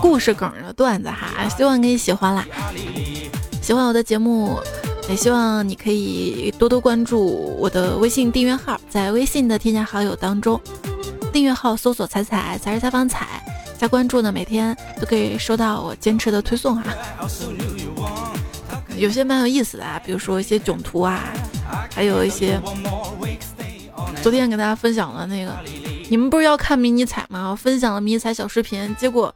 [0.00, 2.46] 故事梗的段子哈，希望你喜欢啦。
[3.60, 4.58] 喜欢我的节目，
[5.10, 10.58] 也希望你可以多多关注我的微信订阅号，在微信的添加好友当中，
[11.30, 13.42] 订阅号搜索“彩彩”，才是采访彩，
[13.78, 16.84] 加关注呢，每天都可以收到我坚持的推送哈。
[18.96, 21.30] 有些蛮有意思的啊，比如说一些囧图啊。
[21.94, 22.60] 还有一些，
[24.22, 25.52] 昨天给大家分享了那个，
[26.08, 27.50] 你们不是要看迷你彩吗？
[27.50, 29.34] 我分享了迷你彩小视频，结果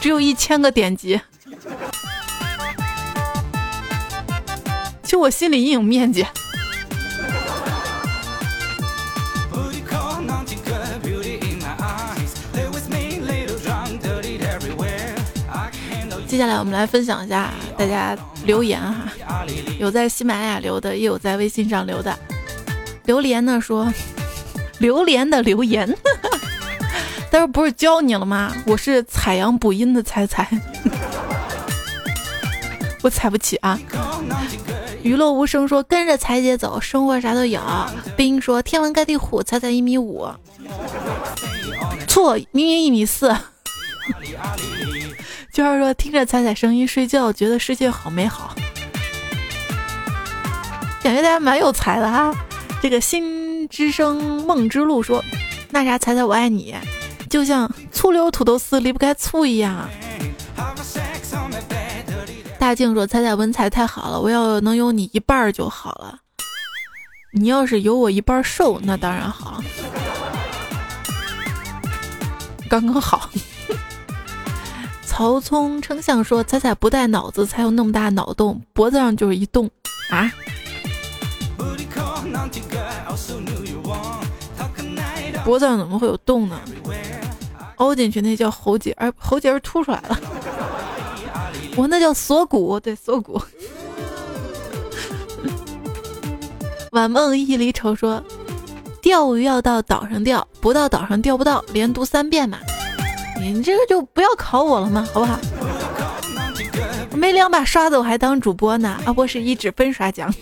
[0.00, 1.20] 只有一千个点击，
[5.02, 6.26] 就我心里阴影面积。
[16.38, 19.10] 接下来我们来分享一下大家留言哈，
[19.80, 22.16] 有在喜马拉雅留的，也有在微信上留的。
[23.06, 23.92] 榴莲呢说，
[24.78, 25.92] 榴莲的留言，
[27.28, 28.54] 但是不是教你了吗？
[28.66, 30.48] 我是采阳补阴的彩彩，
[33.02, 33.76] 我踩不起啊。
[35.02, 37.60] 娱乐无声说跟着彩姐走，生活啥都有。
[38.16, 40.28] 冰说天王盖地虎，彩彩一米五，
[42.06, 43.36] 错，明明一米四。
[45.58, 48.54] 就是说，听着彩彩声音睡觉，觉得世界好美好，
[51.02, 52.32] 感觉大家蛮有才的哈。
[52.80, 55.20] 这个心之声梦之路说，
[55.70, 56.76] 那啥彩彩我爱你，
[57.28, 59.90] 就像醋溜土豆丝离不开醋一样。
[62.60, 66.20] 大静说，彩彩文采太好了，我要能有你一半就好了。
[67.32, 69.60] 你要是有我一半瘦，那当然好，
[72.70, 73.28] 刚刚好。
[75.18, 79.68] 曹冲称象说：“彩彩不带脑子才有那么大脑洞，脖子上就是一洞
[80.10, 80.32] 啊！
[85.44, 86.60] 脖子上怎么会有洞呢？
[87.78, 90.16] 凹进去那叫喉结，而喉结凸出来了。
[91.74, 93.42] 我那叫锁骨，对锁骨。
[96.92, 98.22] ”晚梦一离愁说
[99.02, 102.58] ：“钓鱼要到岛上钓，不到岛上钓不到，连读三遍嘛。
[103.40, 105.38] 你这个就不要考我了嘛，好不好？
[107.14, 110.32] 没两把刷子我还当主播呢，啊，我是一指分刷奖。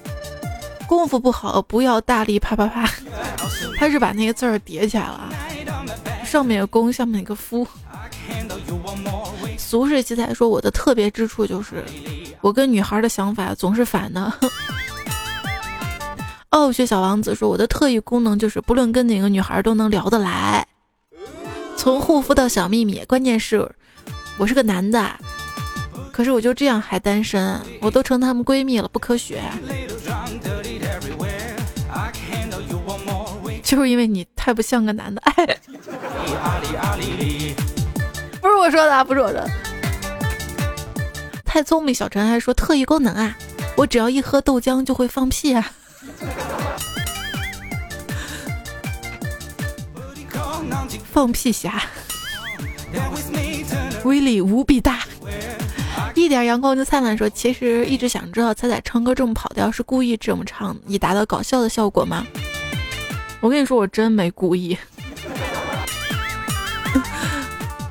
[0.87, 2.91] 功夫不好，不要大力啪啪啪。
[3.77, 5.29] 他是把那个字儿叠起来了，
[6.33, 7.69] 上面有功，下面一个夫。
[9.59, 11.85] 俗世奇才说我的特别之处就是
[12.41, 14.33] 我跟女孩的想法总是反的。
[16.49, 20.67] 傲雪小王子说我的特异功能就是不论跟哪个女孩都能聊得来。
[21.77, 23.71] 从护肤到小秘密，关键是
[24.39, 25.07] 我是个男的。
[26.11, 29.43] 可是我就这样还单身，我都成她们闺蜜了，不科学。
[33.73, 35.47] 就是因为你太不像个男的，哎，
[38.39, 39.51] 不是我说的，不是我说的。
[41.43, 43.35] 太聪明，小陈还说特异功能啊，
[43.75, 45.71] 我只要一喝豆浆就会放屁啊。
[51.11, 51.83] 放屁侠，
[54.05, 55.01] 威力无比大。
[56.15, 57.17] 一点阳光就灿烂。
[57.17, 62.27] 说，其实一直想知道彩彩唱歌这么跑调，是故意这么唱，以达到搞笑的效果吗？
[63.43, 64.79] 我跟你说，我真没故意。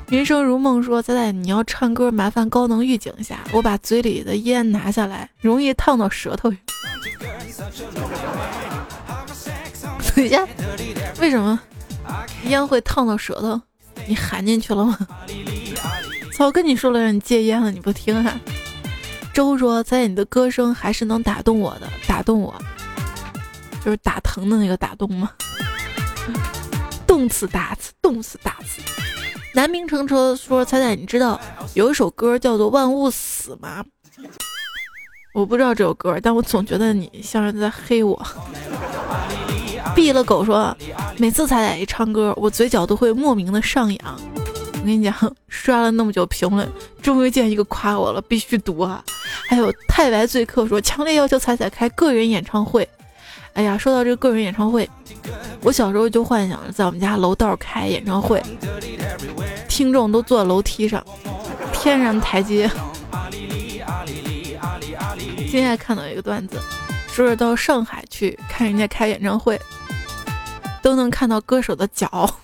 [0.08, 6.50] 人生如梦说，仔仔你要唱歌，麻烦高能预警一下，我把嘴里的烟拿下来，容易烫到舌头。
[10.14, 10.48] 等一下，
[11.20, 11.60] 为什么
[12.44, 13.60] 烟会烫到舌头？
[14.06, 14.98] 你含进去了吗？
[16.34, 18.40] 早跟你说了让你戒烟了，你不听啊？
[19.34, 22.54] 周说，在你的歌声还是能打动我的，打动我，
[23.84, 25.30] 就是打疼的那个打动吗？
[27.06, 28.80] 动词打词，动词打词。
[29.54, 31.38] 南明城车说，彩彩，你知道
[31.74, 33.84] 有一首歌叫做《万物死》吗？
[35.34, 38.26] 我不知道这首歌，但我总觉得你像是在黑我。
[39.94, 40.74] 闭了狗说，
[41.18, 44.20] 每次彩彩一唱歌，我嘴角都会莫名的上扬。
[44.74, 45.14] 我跟你讲，
[45.48, 46.66] 刷了那么久评论，
[47.02, 49.04] 终于见一个夸我了，必须读啊！
[49.48, 52.88] 还有太白醉客说，强烈要求彩彩开个人演唱会。
[53.54, 54.88] 哎呀，说到这个个人演唱会，
[55.62, 58.42] 我小时候就幻想着在我们家楼道开演唱会，
[59.68, 61.04] 听众都坐楼梯上，
[61.72, 62.70] 天然台阶。
[65.36, 66.58] 今天看到一个段子，
[67.08, 69.60] 说是到上海去看人家开演唱会，
[70.80, 72.34] 都能看到歌手的脚。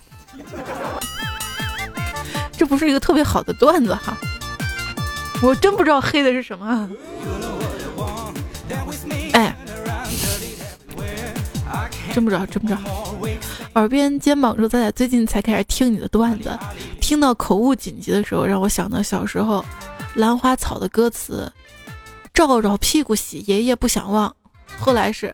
[2.55, 4.15] 这不是一个特别好的段子哈，
[5.41, 6.87] 我真不知道黑的是什么。
[12.19, 12.81] 真不知道，真不知道。
[13.75, 16.51] 耳边肩膀说：“咱俩最近才开始听你的段子，
[16.99, 19.63] 听到口误紧急的时候，让我想到小时候
[20.15, 21.49] 兰花草的歌词：
[22.33, 24.35] 照照屁股洗，爷爷不想忘。
[24.77, 25.33] 后来是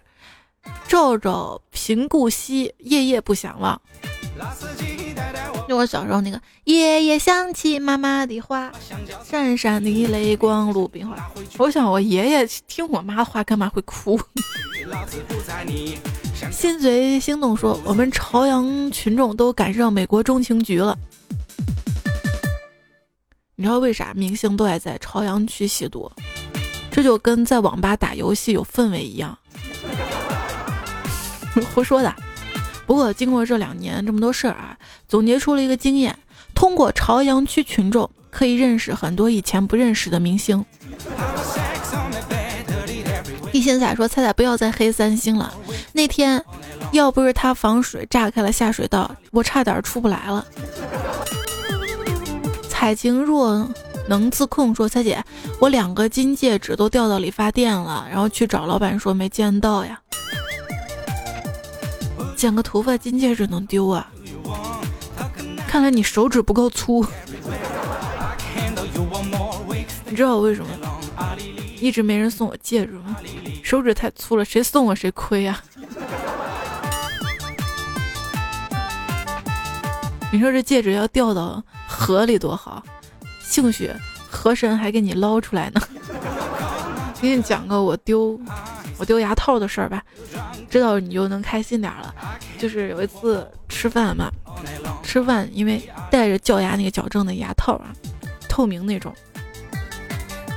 [0.88, 3.82] 照照平顾惜，夜夜不想忘。”
[5.68, 8.72] 就我小时候那个，夜夜想起妈妈的话，
[9.24, 11.32] 闪闪的泪光，鲁冰花。
[11.58, 14.20] 我想我爷爷听我妈的话干嘛会哭？
[16.52, 20.98] 心随心动说，我们朝阳群众都赶上美国中情局了。
[23.56, 26.12] 你知道为啥明星都爱在朝阳区吸毒？
[26.92, 29.38] 这就跟在网吧打游戏有氛围一样。
[31.74, 32.14] 胡说的。
[32.86, 34.78] 不过经过这两年这么多事儿啊，
[35.08, 36.18] 总结出了一个经验：
[36.54, 40.64] 通过朝阳区群众可以认识很多以前不认识的明星。
[43.66, 45.52] 一心仔说：“彩彩不要再黑三星了。
[45.92, 46.40] 那天
[46.92, 50.46] 要不是他防水炸开了下水道，我差点出不来了。”
[52.70, 53.68] 彩晴若
[54.08, 55.26] 能自控说：“彩姐，
[55.60, 60.00] 我两个金戒指都掉到理发店了，然后去找老板说没见到呀。
[62.36, 64.12] 剪个头发金戒指能丢啊？
[65.68, 67.04] 看来你手指不够粗。
[70.08, 70.70] 你知道我为什么
[71.86, 73.16] 一直没人送我戒指吗？
[73.64, 75.62] 手指太粗了，谁送我谁亏呀。
[80.34, 82.82] 你说这戒指要掉到……”河里多好，
[83.40, 83.92] 兴许
[84.28, 85.80] 河神还给你捞出来呢。
[87.22, 88.40] 给你讲个我丢
[88.98, 90.04] 我丢牙套的事儿吧，
[90.68, 92.16] 知道你就能开心点了。
[92.58, 94.32] 就是有一次吃饭嘛，
[95.04, 97.94] 吃饭因为带着叫牙那个矫正的牙套啊，
[98.50, 99.14] 透明那种，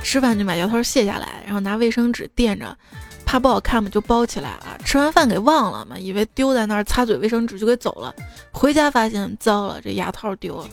[0.03, 2.77] 吃饭就把牙套卸下来，然后拿卫生纸垫着。
[3.25, 4.75] 怕不好看嘛，就包起来了。
[4.83, 8.11] 吃完饭给忘了嘛，以为丢在那儿擦嘴卫生纸就给走了。
[8.51, 10.67] 回家发现糟了，这牙套丢了，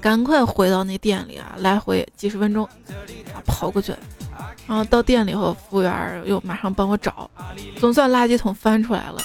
[0.00, 2.64] 赶快回到那店里啊，来回几十分钟
[3.34, 3.92] 啊跑过去。
[4.66, 7.30] 然后到店里后，服务员又马上帮我找，
[7.78, 9.18] 总算垃圾桶翻出来了，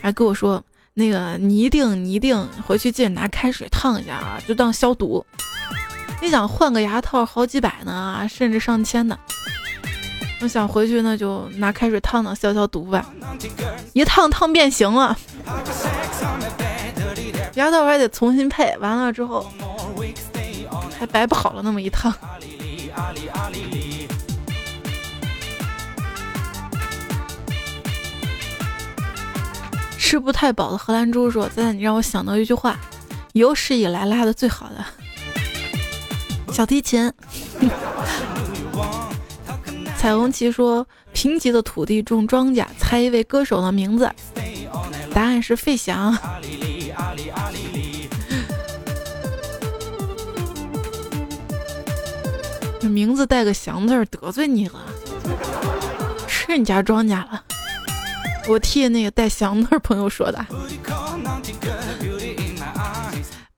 [0.00, 0.62] 还跟我说
[0.94, 5.26] 那个你一定你一定回去记得拿开水烫一下啊，就当消毒。
[6.20, 9.16] 你想换个牙套好几百呢，甚至上千呢。
[10.40, 13.06] 我想回去，那就拿开水烫烫消消毒吧。
[13.92, 15.16] 一烫烫变形了，
[17.54, 18.76] 牙套还得重新配。
[18.78, 19.50] 完了之后，
[20.98, 22.12] 还白跑了那么一趟。
[29.96, 32.78] 吃不太饱的荷兰猪说：“在你让我想到一句话，
[33.32, 34.84] 有史以来拉的最好的
[36.52, 37.12] 小提琴。
[39.98, 44.10] ”彩虹旗说：“贫瘠的土地种庄稼，猜一位歌手的名字。”
[45.12, 46.16] 答案是费翔。
[52.78, 54.84] 这名字带个“翔”字得罪你了，
[56.28, 57.42] 吃你家庄稼了。
[58.46, 60.46] 我替那个带“翔”字朋友说的。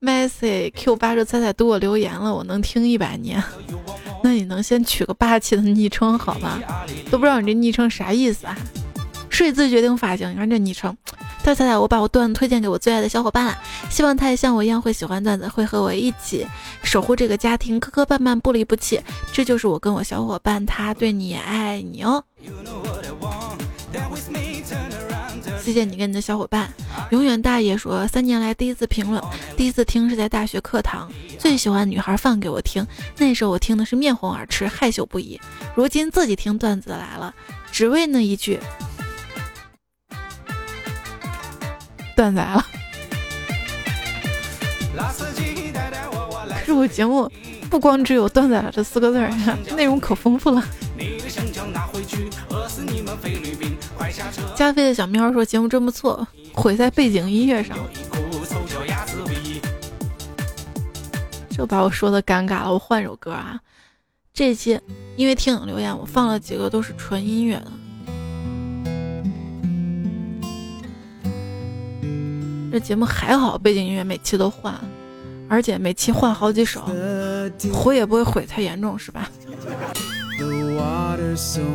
[0.01, 3.43] Messi Q 八说：“彩彩读我留言了，我能听一百年。”
[4.23, 6.59] 那你能先取个霸气的昵称好吗？
[7.11, 8.55] 都不知道你这昵称啥意思啊？
[9.29, 10.95] 睡姿决定发型，你看这昵称。
[11.43, 13.57] 他彩彩，我把我段子推荐给我最爱的小伙伴了，
[13.89, 16.45] 希望他也像我一样会喜欢段子，会和我一起
[16.83, 19.01] 守护这个家庭，磕磕绊绊不离不弃。
[19.33, 22.23] 这就是我跟我小伙伴，他对你爱你哦。
[25.63, 26.71] 谢谢你跟你的小伙伴，
[27.11, 29.21] 永远大爷说三年来第一次评论，
[29.55, 32.85] 第一次听是在大学课堂，最喜欢女孩放给我听，
[33.17, 35.39] 那时候我听的是面红耳赤，害羞不已。
[35.75, 37.33] 如今自己听段子来了，
[37.71, 38.59] 只为那一句，
[42.15, 42.65] 段子来了。
[46.65, 47.31] 是我节目
[47.69, 49.29] 不光只有段子这四个字儿，
[49.75, 50.63] 内容可丰富了。
[54.59, 57.77] 加菲的小喵说：“节目真不错，毁在背景音乐上。”
[61.49, 63.57] 这把我说的尴尬了，我换首歌啊。
[64.33, 64.77] 这期
[65.15, 67.71] 因为听友留言，我放了几个都是纯音乐的。
[72.73, 74.77] 这节目还好，背景音乐每期都换，
[75.47, 76.81] 而且每期换好几首，
[77.71, 79.31] 毁也不会毁太严重，是吧？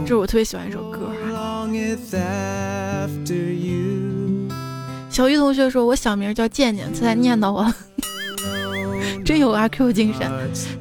[0.05, 1.67] 这是我特别喜欢一首歌啊。
[5.11, 7.73] 小鱼同学说：“我小名叫健健，他才念叨我，
[9.25, 10.31] 真有阿 Q 精神。”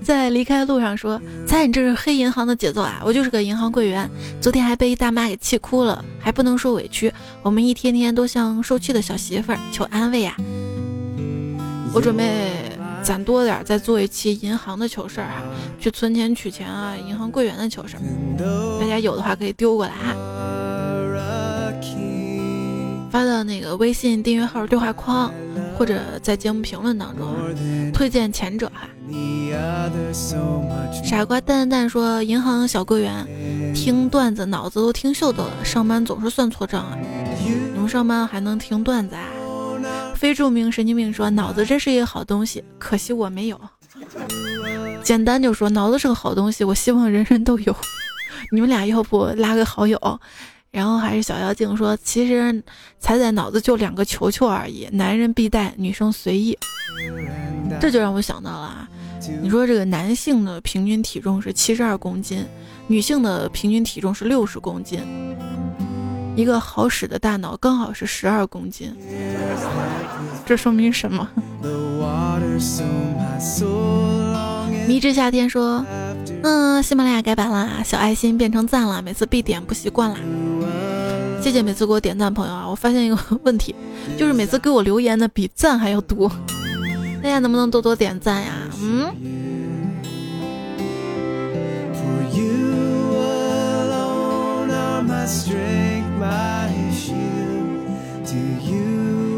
[0.04, 3.02] 在离开路上说：“猜你这是黑银行的节奏啊！
[3.06, 4.10] 我就是个银行柜员，
[4.42, 7.14] 昨天还被一大妈给气哭了，还不能说委屈。
[7.42, 10.36] 我们一天天都像受气的小媳妇儿，求安慰呀！
[11.94, 12.24] 我准备。”
[13.04, 15.44] 攒多点，再做一期银行的糗事儿啊，
[15.80, 20.16] 去存钱取钱啊，银行柜员的糗事儿，大家有的话可以丢过来哈。
[23.12, 25.32] 发到那个微信订阅号对话框，
[25.78, 27.28] 或者在节目评论当中
[27.94, 28.88] 推荐前者哈。
[31.04, 33.28] 傻瓜蛋蛋蛋说，银行小柜员
[33.76, 36.98] 听段子脑子都听秀逗了，上班总是算错账啊。
[37.74, 39.22] 你们上班还能听段子啊？
[40.24, 43.60] 非著名神经病说：“脑子真是一个好东西，可惜我没有。
[45.04, 47.76] ”简单就说脑子是个好东西，我希望人人都有。
[48.50, 50.00] 你们俩要不拉个好友？
[50.72, 52.64] 然后还是小妖精说，其实
[53.02, 56.58] 彩彩脑子就两个球球而已，男人必带，女生随意。
[57.82, 58.88] 这就让我想到了啊，
[59.42, 62.46] 你说这个男性的平均体重是七十二公斤，
[62.88, 65.02] 女性的平均体重是六十公斤，
[66.36, 68.94] 一个好使的大脑刚好是十二公斤，
[70.46, 71.28] 这说明什么？
[74.88, 75.86] 迷之夏天说，
[76.42, 80.18] 嗯，喜马拉雅改版了，小爱心变成赞了，每次必点不习惯了。
[81.42, 83.76] 谢谢每次给我点赞朋友啊，我发现一个问题，
[84.18, 86.30] 就是每次给我留言的比赞还要多。
[87.22, 88.52] 大家能不能多多点赞呀？
[88.82, 89.14] 嗯。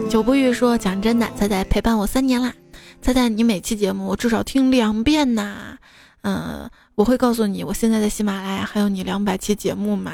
[0.10, 2.54] 久不遇说，讲真的，猜猜陪伴我三年啦。
[3.02, 5.78] 猜猜你每期节目我至少听两遍呐，
[6.22, 10.12] 嗯，我会告诉你，我现在在喜马拉雅还有你两百期节目嘛？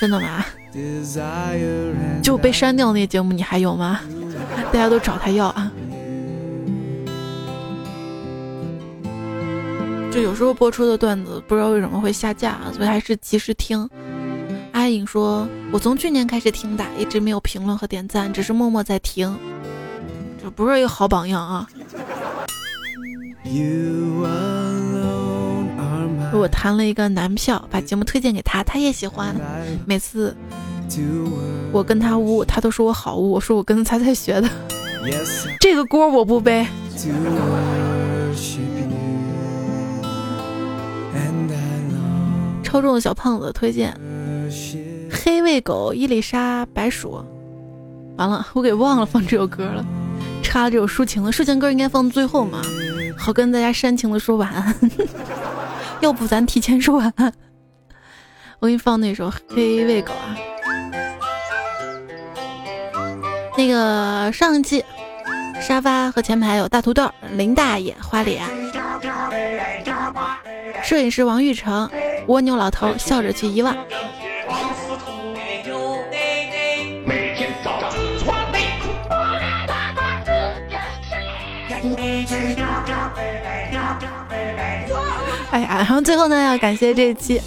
[0.00, 0.44] 真的吗？
[2.22, 4.00] 就被删掉那节目你还有吗？
[4.72, 5.70] 大家都找他要啊！
[10.10, 13.86] 就有时候播出的段子不知道为什么会下架，所以还是及时听。
[14.90, 19.38] 阿颖说，我从去年开始听的，一直没有评论和点赞，只是默默在听。
[20.42, 21.68] 这不是一个好榜样啊！
[26.32, 29.32] 我谈了一个男票，把节目推荐给他，他也喜欢。
[29.86, 30.36] 每次
[31.70, 33.30] 我跟他污，他都说我好污。
[33.30, 34.50] 我说我跟猜猜学的，
[35.60, 36.66] 这个锅我不背。
[42.64, 43.96] 超重的小胖子推荐
[45.10, 47.24] 黑喂狗伊丽莎白鼠。
[48.16, 49.84] 完了，我给忘了放这首歌了。
[50.42, 52.60] 插这首抒情的抒情歌应该放最后嘛，
[53.16, 54.74] 好跟大家煽情的说晚安。
[56.00, 57.32] 要不咱提前说晚安，
[58.58, 60.36] 我给你放那首《黑喂狗》啊。
[63.56, 64.84] 那个上一期
[65.60, 68.42] 沙发和前排有大土豆、林大爷、花脸，
[70.82, 71.88] 摄影师王玉成、
[72.26, 73.76] 蜗牛老头笑着去遗忘。
[85.52, 87.40] 哎呀，然后最后呢，要感谢这一期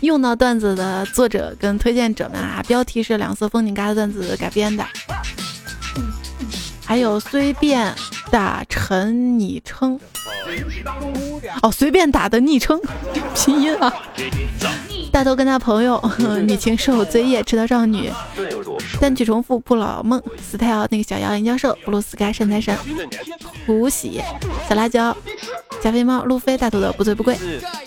[0.00, 4.84] 用到段子的作者跟推荐者们啊，标题是两色风景嘎的段子改编的，
[6.84, 7.92] 还有随便
[8.30, 9.98] 打陈昵称，
[11.62, 12.80] 哦，随便打的昵称，
[13.34, 13.92] 拼音啊。
[15.14, 16.02] 大头跟他朋友，
[16.44, 18.10] 女禽兽醉夜迟到少女，
[19.00, 22.76] 单曲重复不老梦，style 那个小妖研教授，布鲁斯盖神财神，
[23.64, 24.20] 胡喜
[24.68, 25.16] 小辣椒，
[25.80, 27.38] 加菲猫路飞大头的不醉不归，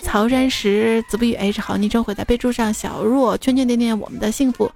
[0.02, 4.72] 曹山石子不语 H 好昵称会在备注上，小若圈圈点点我们的幸福，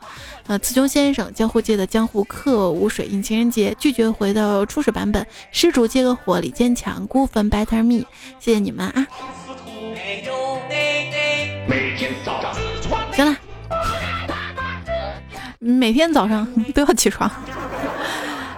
[0.46, 8.04] 呃雌雄先生江湖界的江湖客无水印情人节拒绝回到初始版本，施主接个火力坚强孤坟 better me，
[8.38, 9.06] 谢谢你们啊。
[13.12, 13.36] 行了，
[15.58, 17.30] 每天早上 都要起床，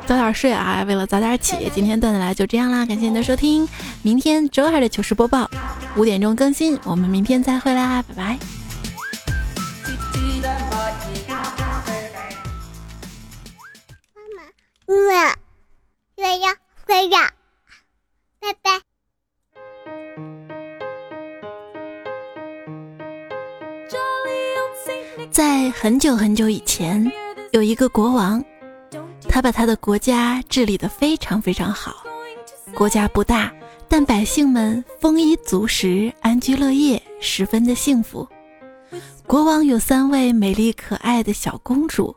[0.07, 0.85] 早点睡啊！
[0.87, 3.69] 为了早点起，今天段子来就这样啦，感谢你的收听，
[4.03, 5.51] 明天周二的糗事播报
[5.97, 8.39] 五点钟更新，我们明天再会啦，拜拜。
[14.87, 15.35] 妈妈，
[16.17, 16.57] 月亮，
[16.89, 17.31] 月亮，
[18.41, 18.94] 拜拜。
[25.31, 27.11] 在很久很久以前，
[27.53, 28.45] 有一个国王，
[29.29, 31.97] 他把他的国家治理得非常非常好。
[32.75, 33.53] 国家不大，
[33.89, 38.27] 但百姓们丰衣足食，安居乐业，十分的幸福。
[39.27, 42.15] 国王有三位美丽可爱的小公主，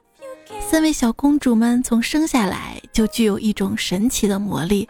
[0.59, 4.87] 三位小公主们从生下来就具有一种神奇的魔力。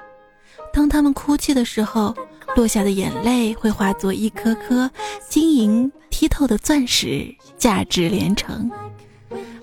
[0.74, 2.16] 当她们哭泣的时候，
[2.58, 4.90] 落下的眼泪会化作一颗颗
[5.30, 8.68] 晶莹剔透的钻石，价值连城。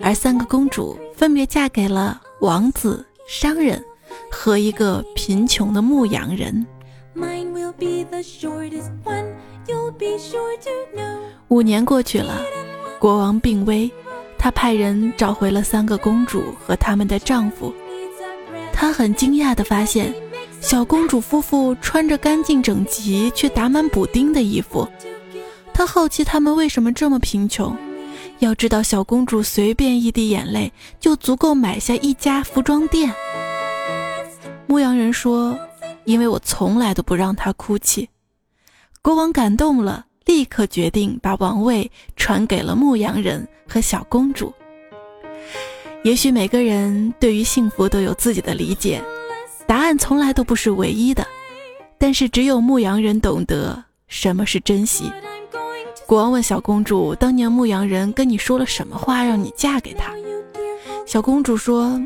[0.00, 3.84] 而三个公主分别嫁给了王子、商人
[4.30, 6.64] 和一个贫穷的牧羊人。
[11.48, 12.40] 五年过去了，
[13.00, 13.90] 国王病危，
[14.38, 17.74] 他派人找回了三个公主和他们的丈夫。
[18.72, 20.14] 他很惊讶地发现。
[20.64, 24.88] 小公主夫妇穿着干净整齐却打满补丁的衣服，
[25.74, 27.76] 他好奇他们为什么这么贫穷。
[28.38, 33.12] 要知道，小公主随便一滴眼泪就足够买下一家服装店。
[34.66, 35.54] 牧羊人说
[36.04, 38.08] ：“因为我从来都不让她哭泣。”
[39.02, 44.50] 国王感动了，立刻决定把王位传给了牧羊人和小公主。
[46.04, 49.02] 也许每个人对于幸福都有自己的理解，
[49.66, 51.26] 答案从来都不是唯一的，
[51.98, 55.10] 但是只有牧羊人懂得什么是珍惜。
[56.06, 60.12] 国王问小公主：“当年牧羊人跟你说了什么话，让你嫁给他？”
[61.06, 61.98] 小公主说：“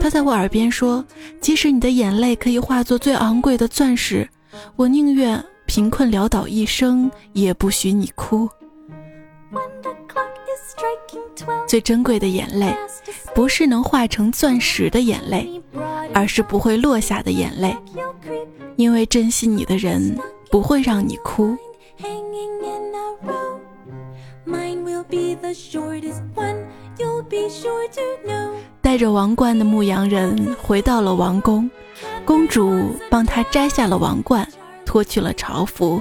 [0.00, 1.02] 他在我耳边说，
[1.40, 4.28] 即使你的眼泪可以化作最昂贵的钻石，
[4.76, 8.48] 我宁愿贫困潦倒一生，也不许你哭。”
[11.66, 12.74] 最珍贵的眼泪，
[13.34, 15.62] 不是能化成钻石的眼泪，
[16.12, 17.76] 而是不会落下的眼泪。
[18.76, 20.18] 因为珍惜你的人
[20.50, 21.56] 不会让你哭。
[28.82, 31.68] 带着王冠的牧羊人回到了王宫，
[32.24, 34.46] 公主帮他摘下了王冠，
[34.84, 36.00] 脱去了朝服，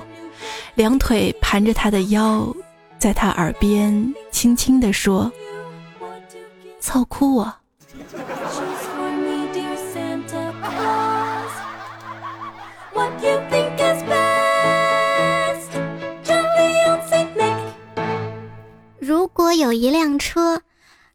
[0.75, 2.53] 两腿盘着他的腰。
[2.97, 5.31] 在他耳边轻轻地说
[6.79, 7.53] ：“操哭我。”
[18.99, 20.61] 如果有一辆车，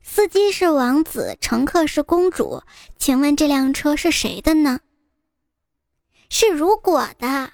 [0.03, 2.63] 司机是王子，乘客是公主，
[2.97, 4.81] 请问这辆车是谁的呢？
[6.29, 7.51] 是如果的。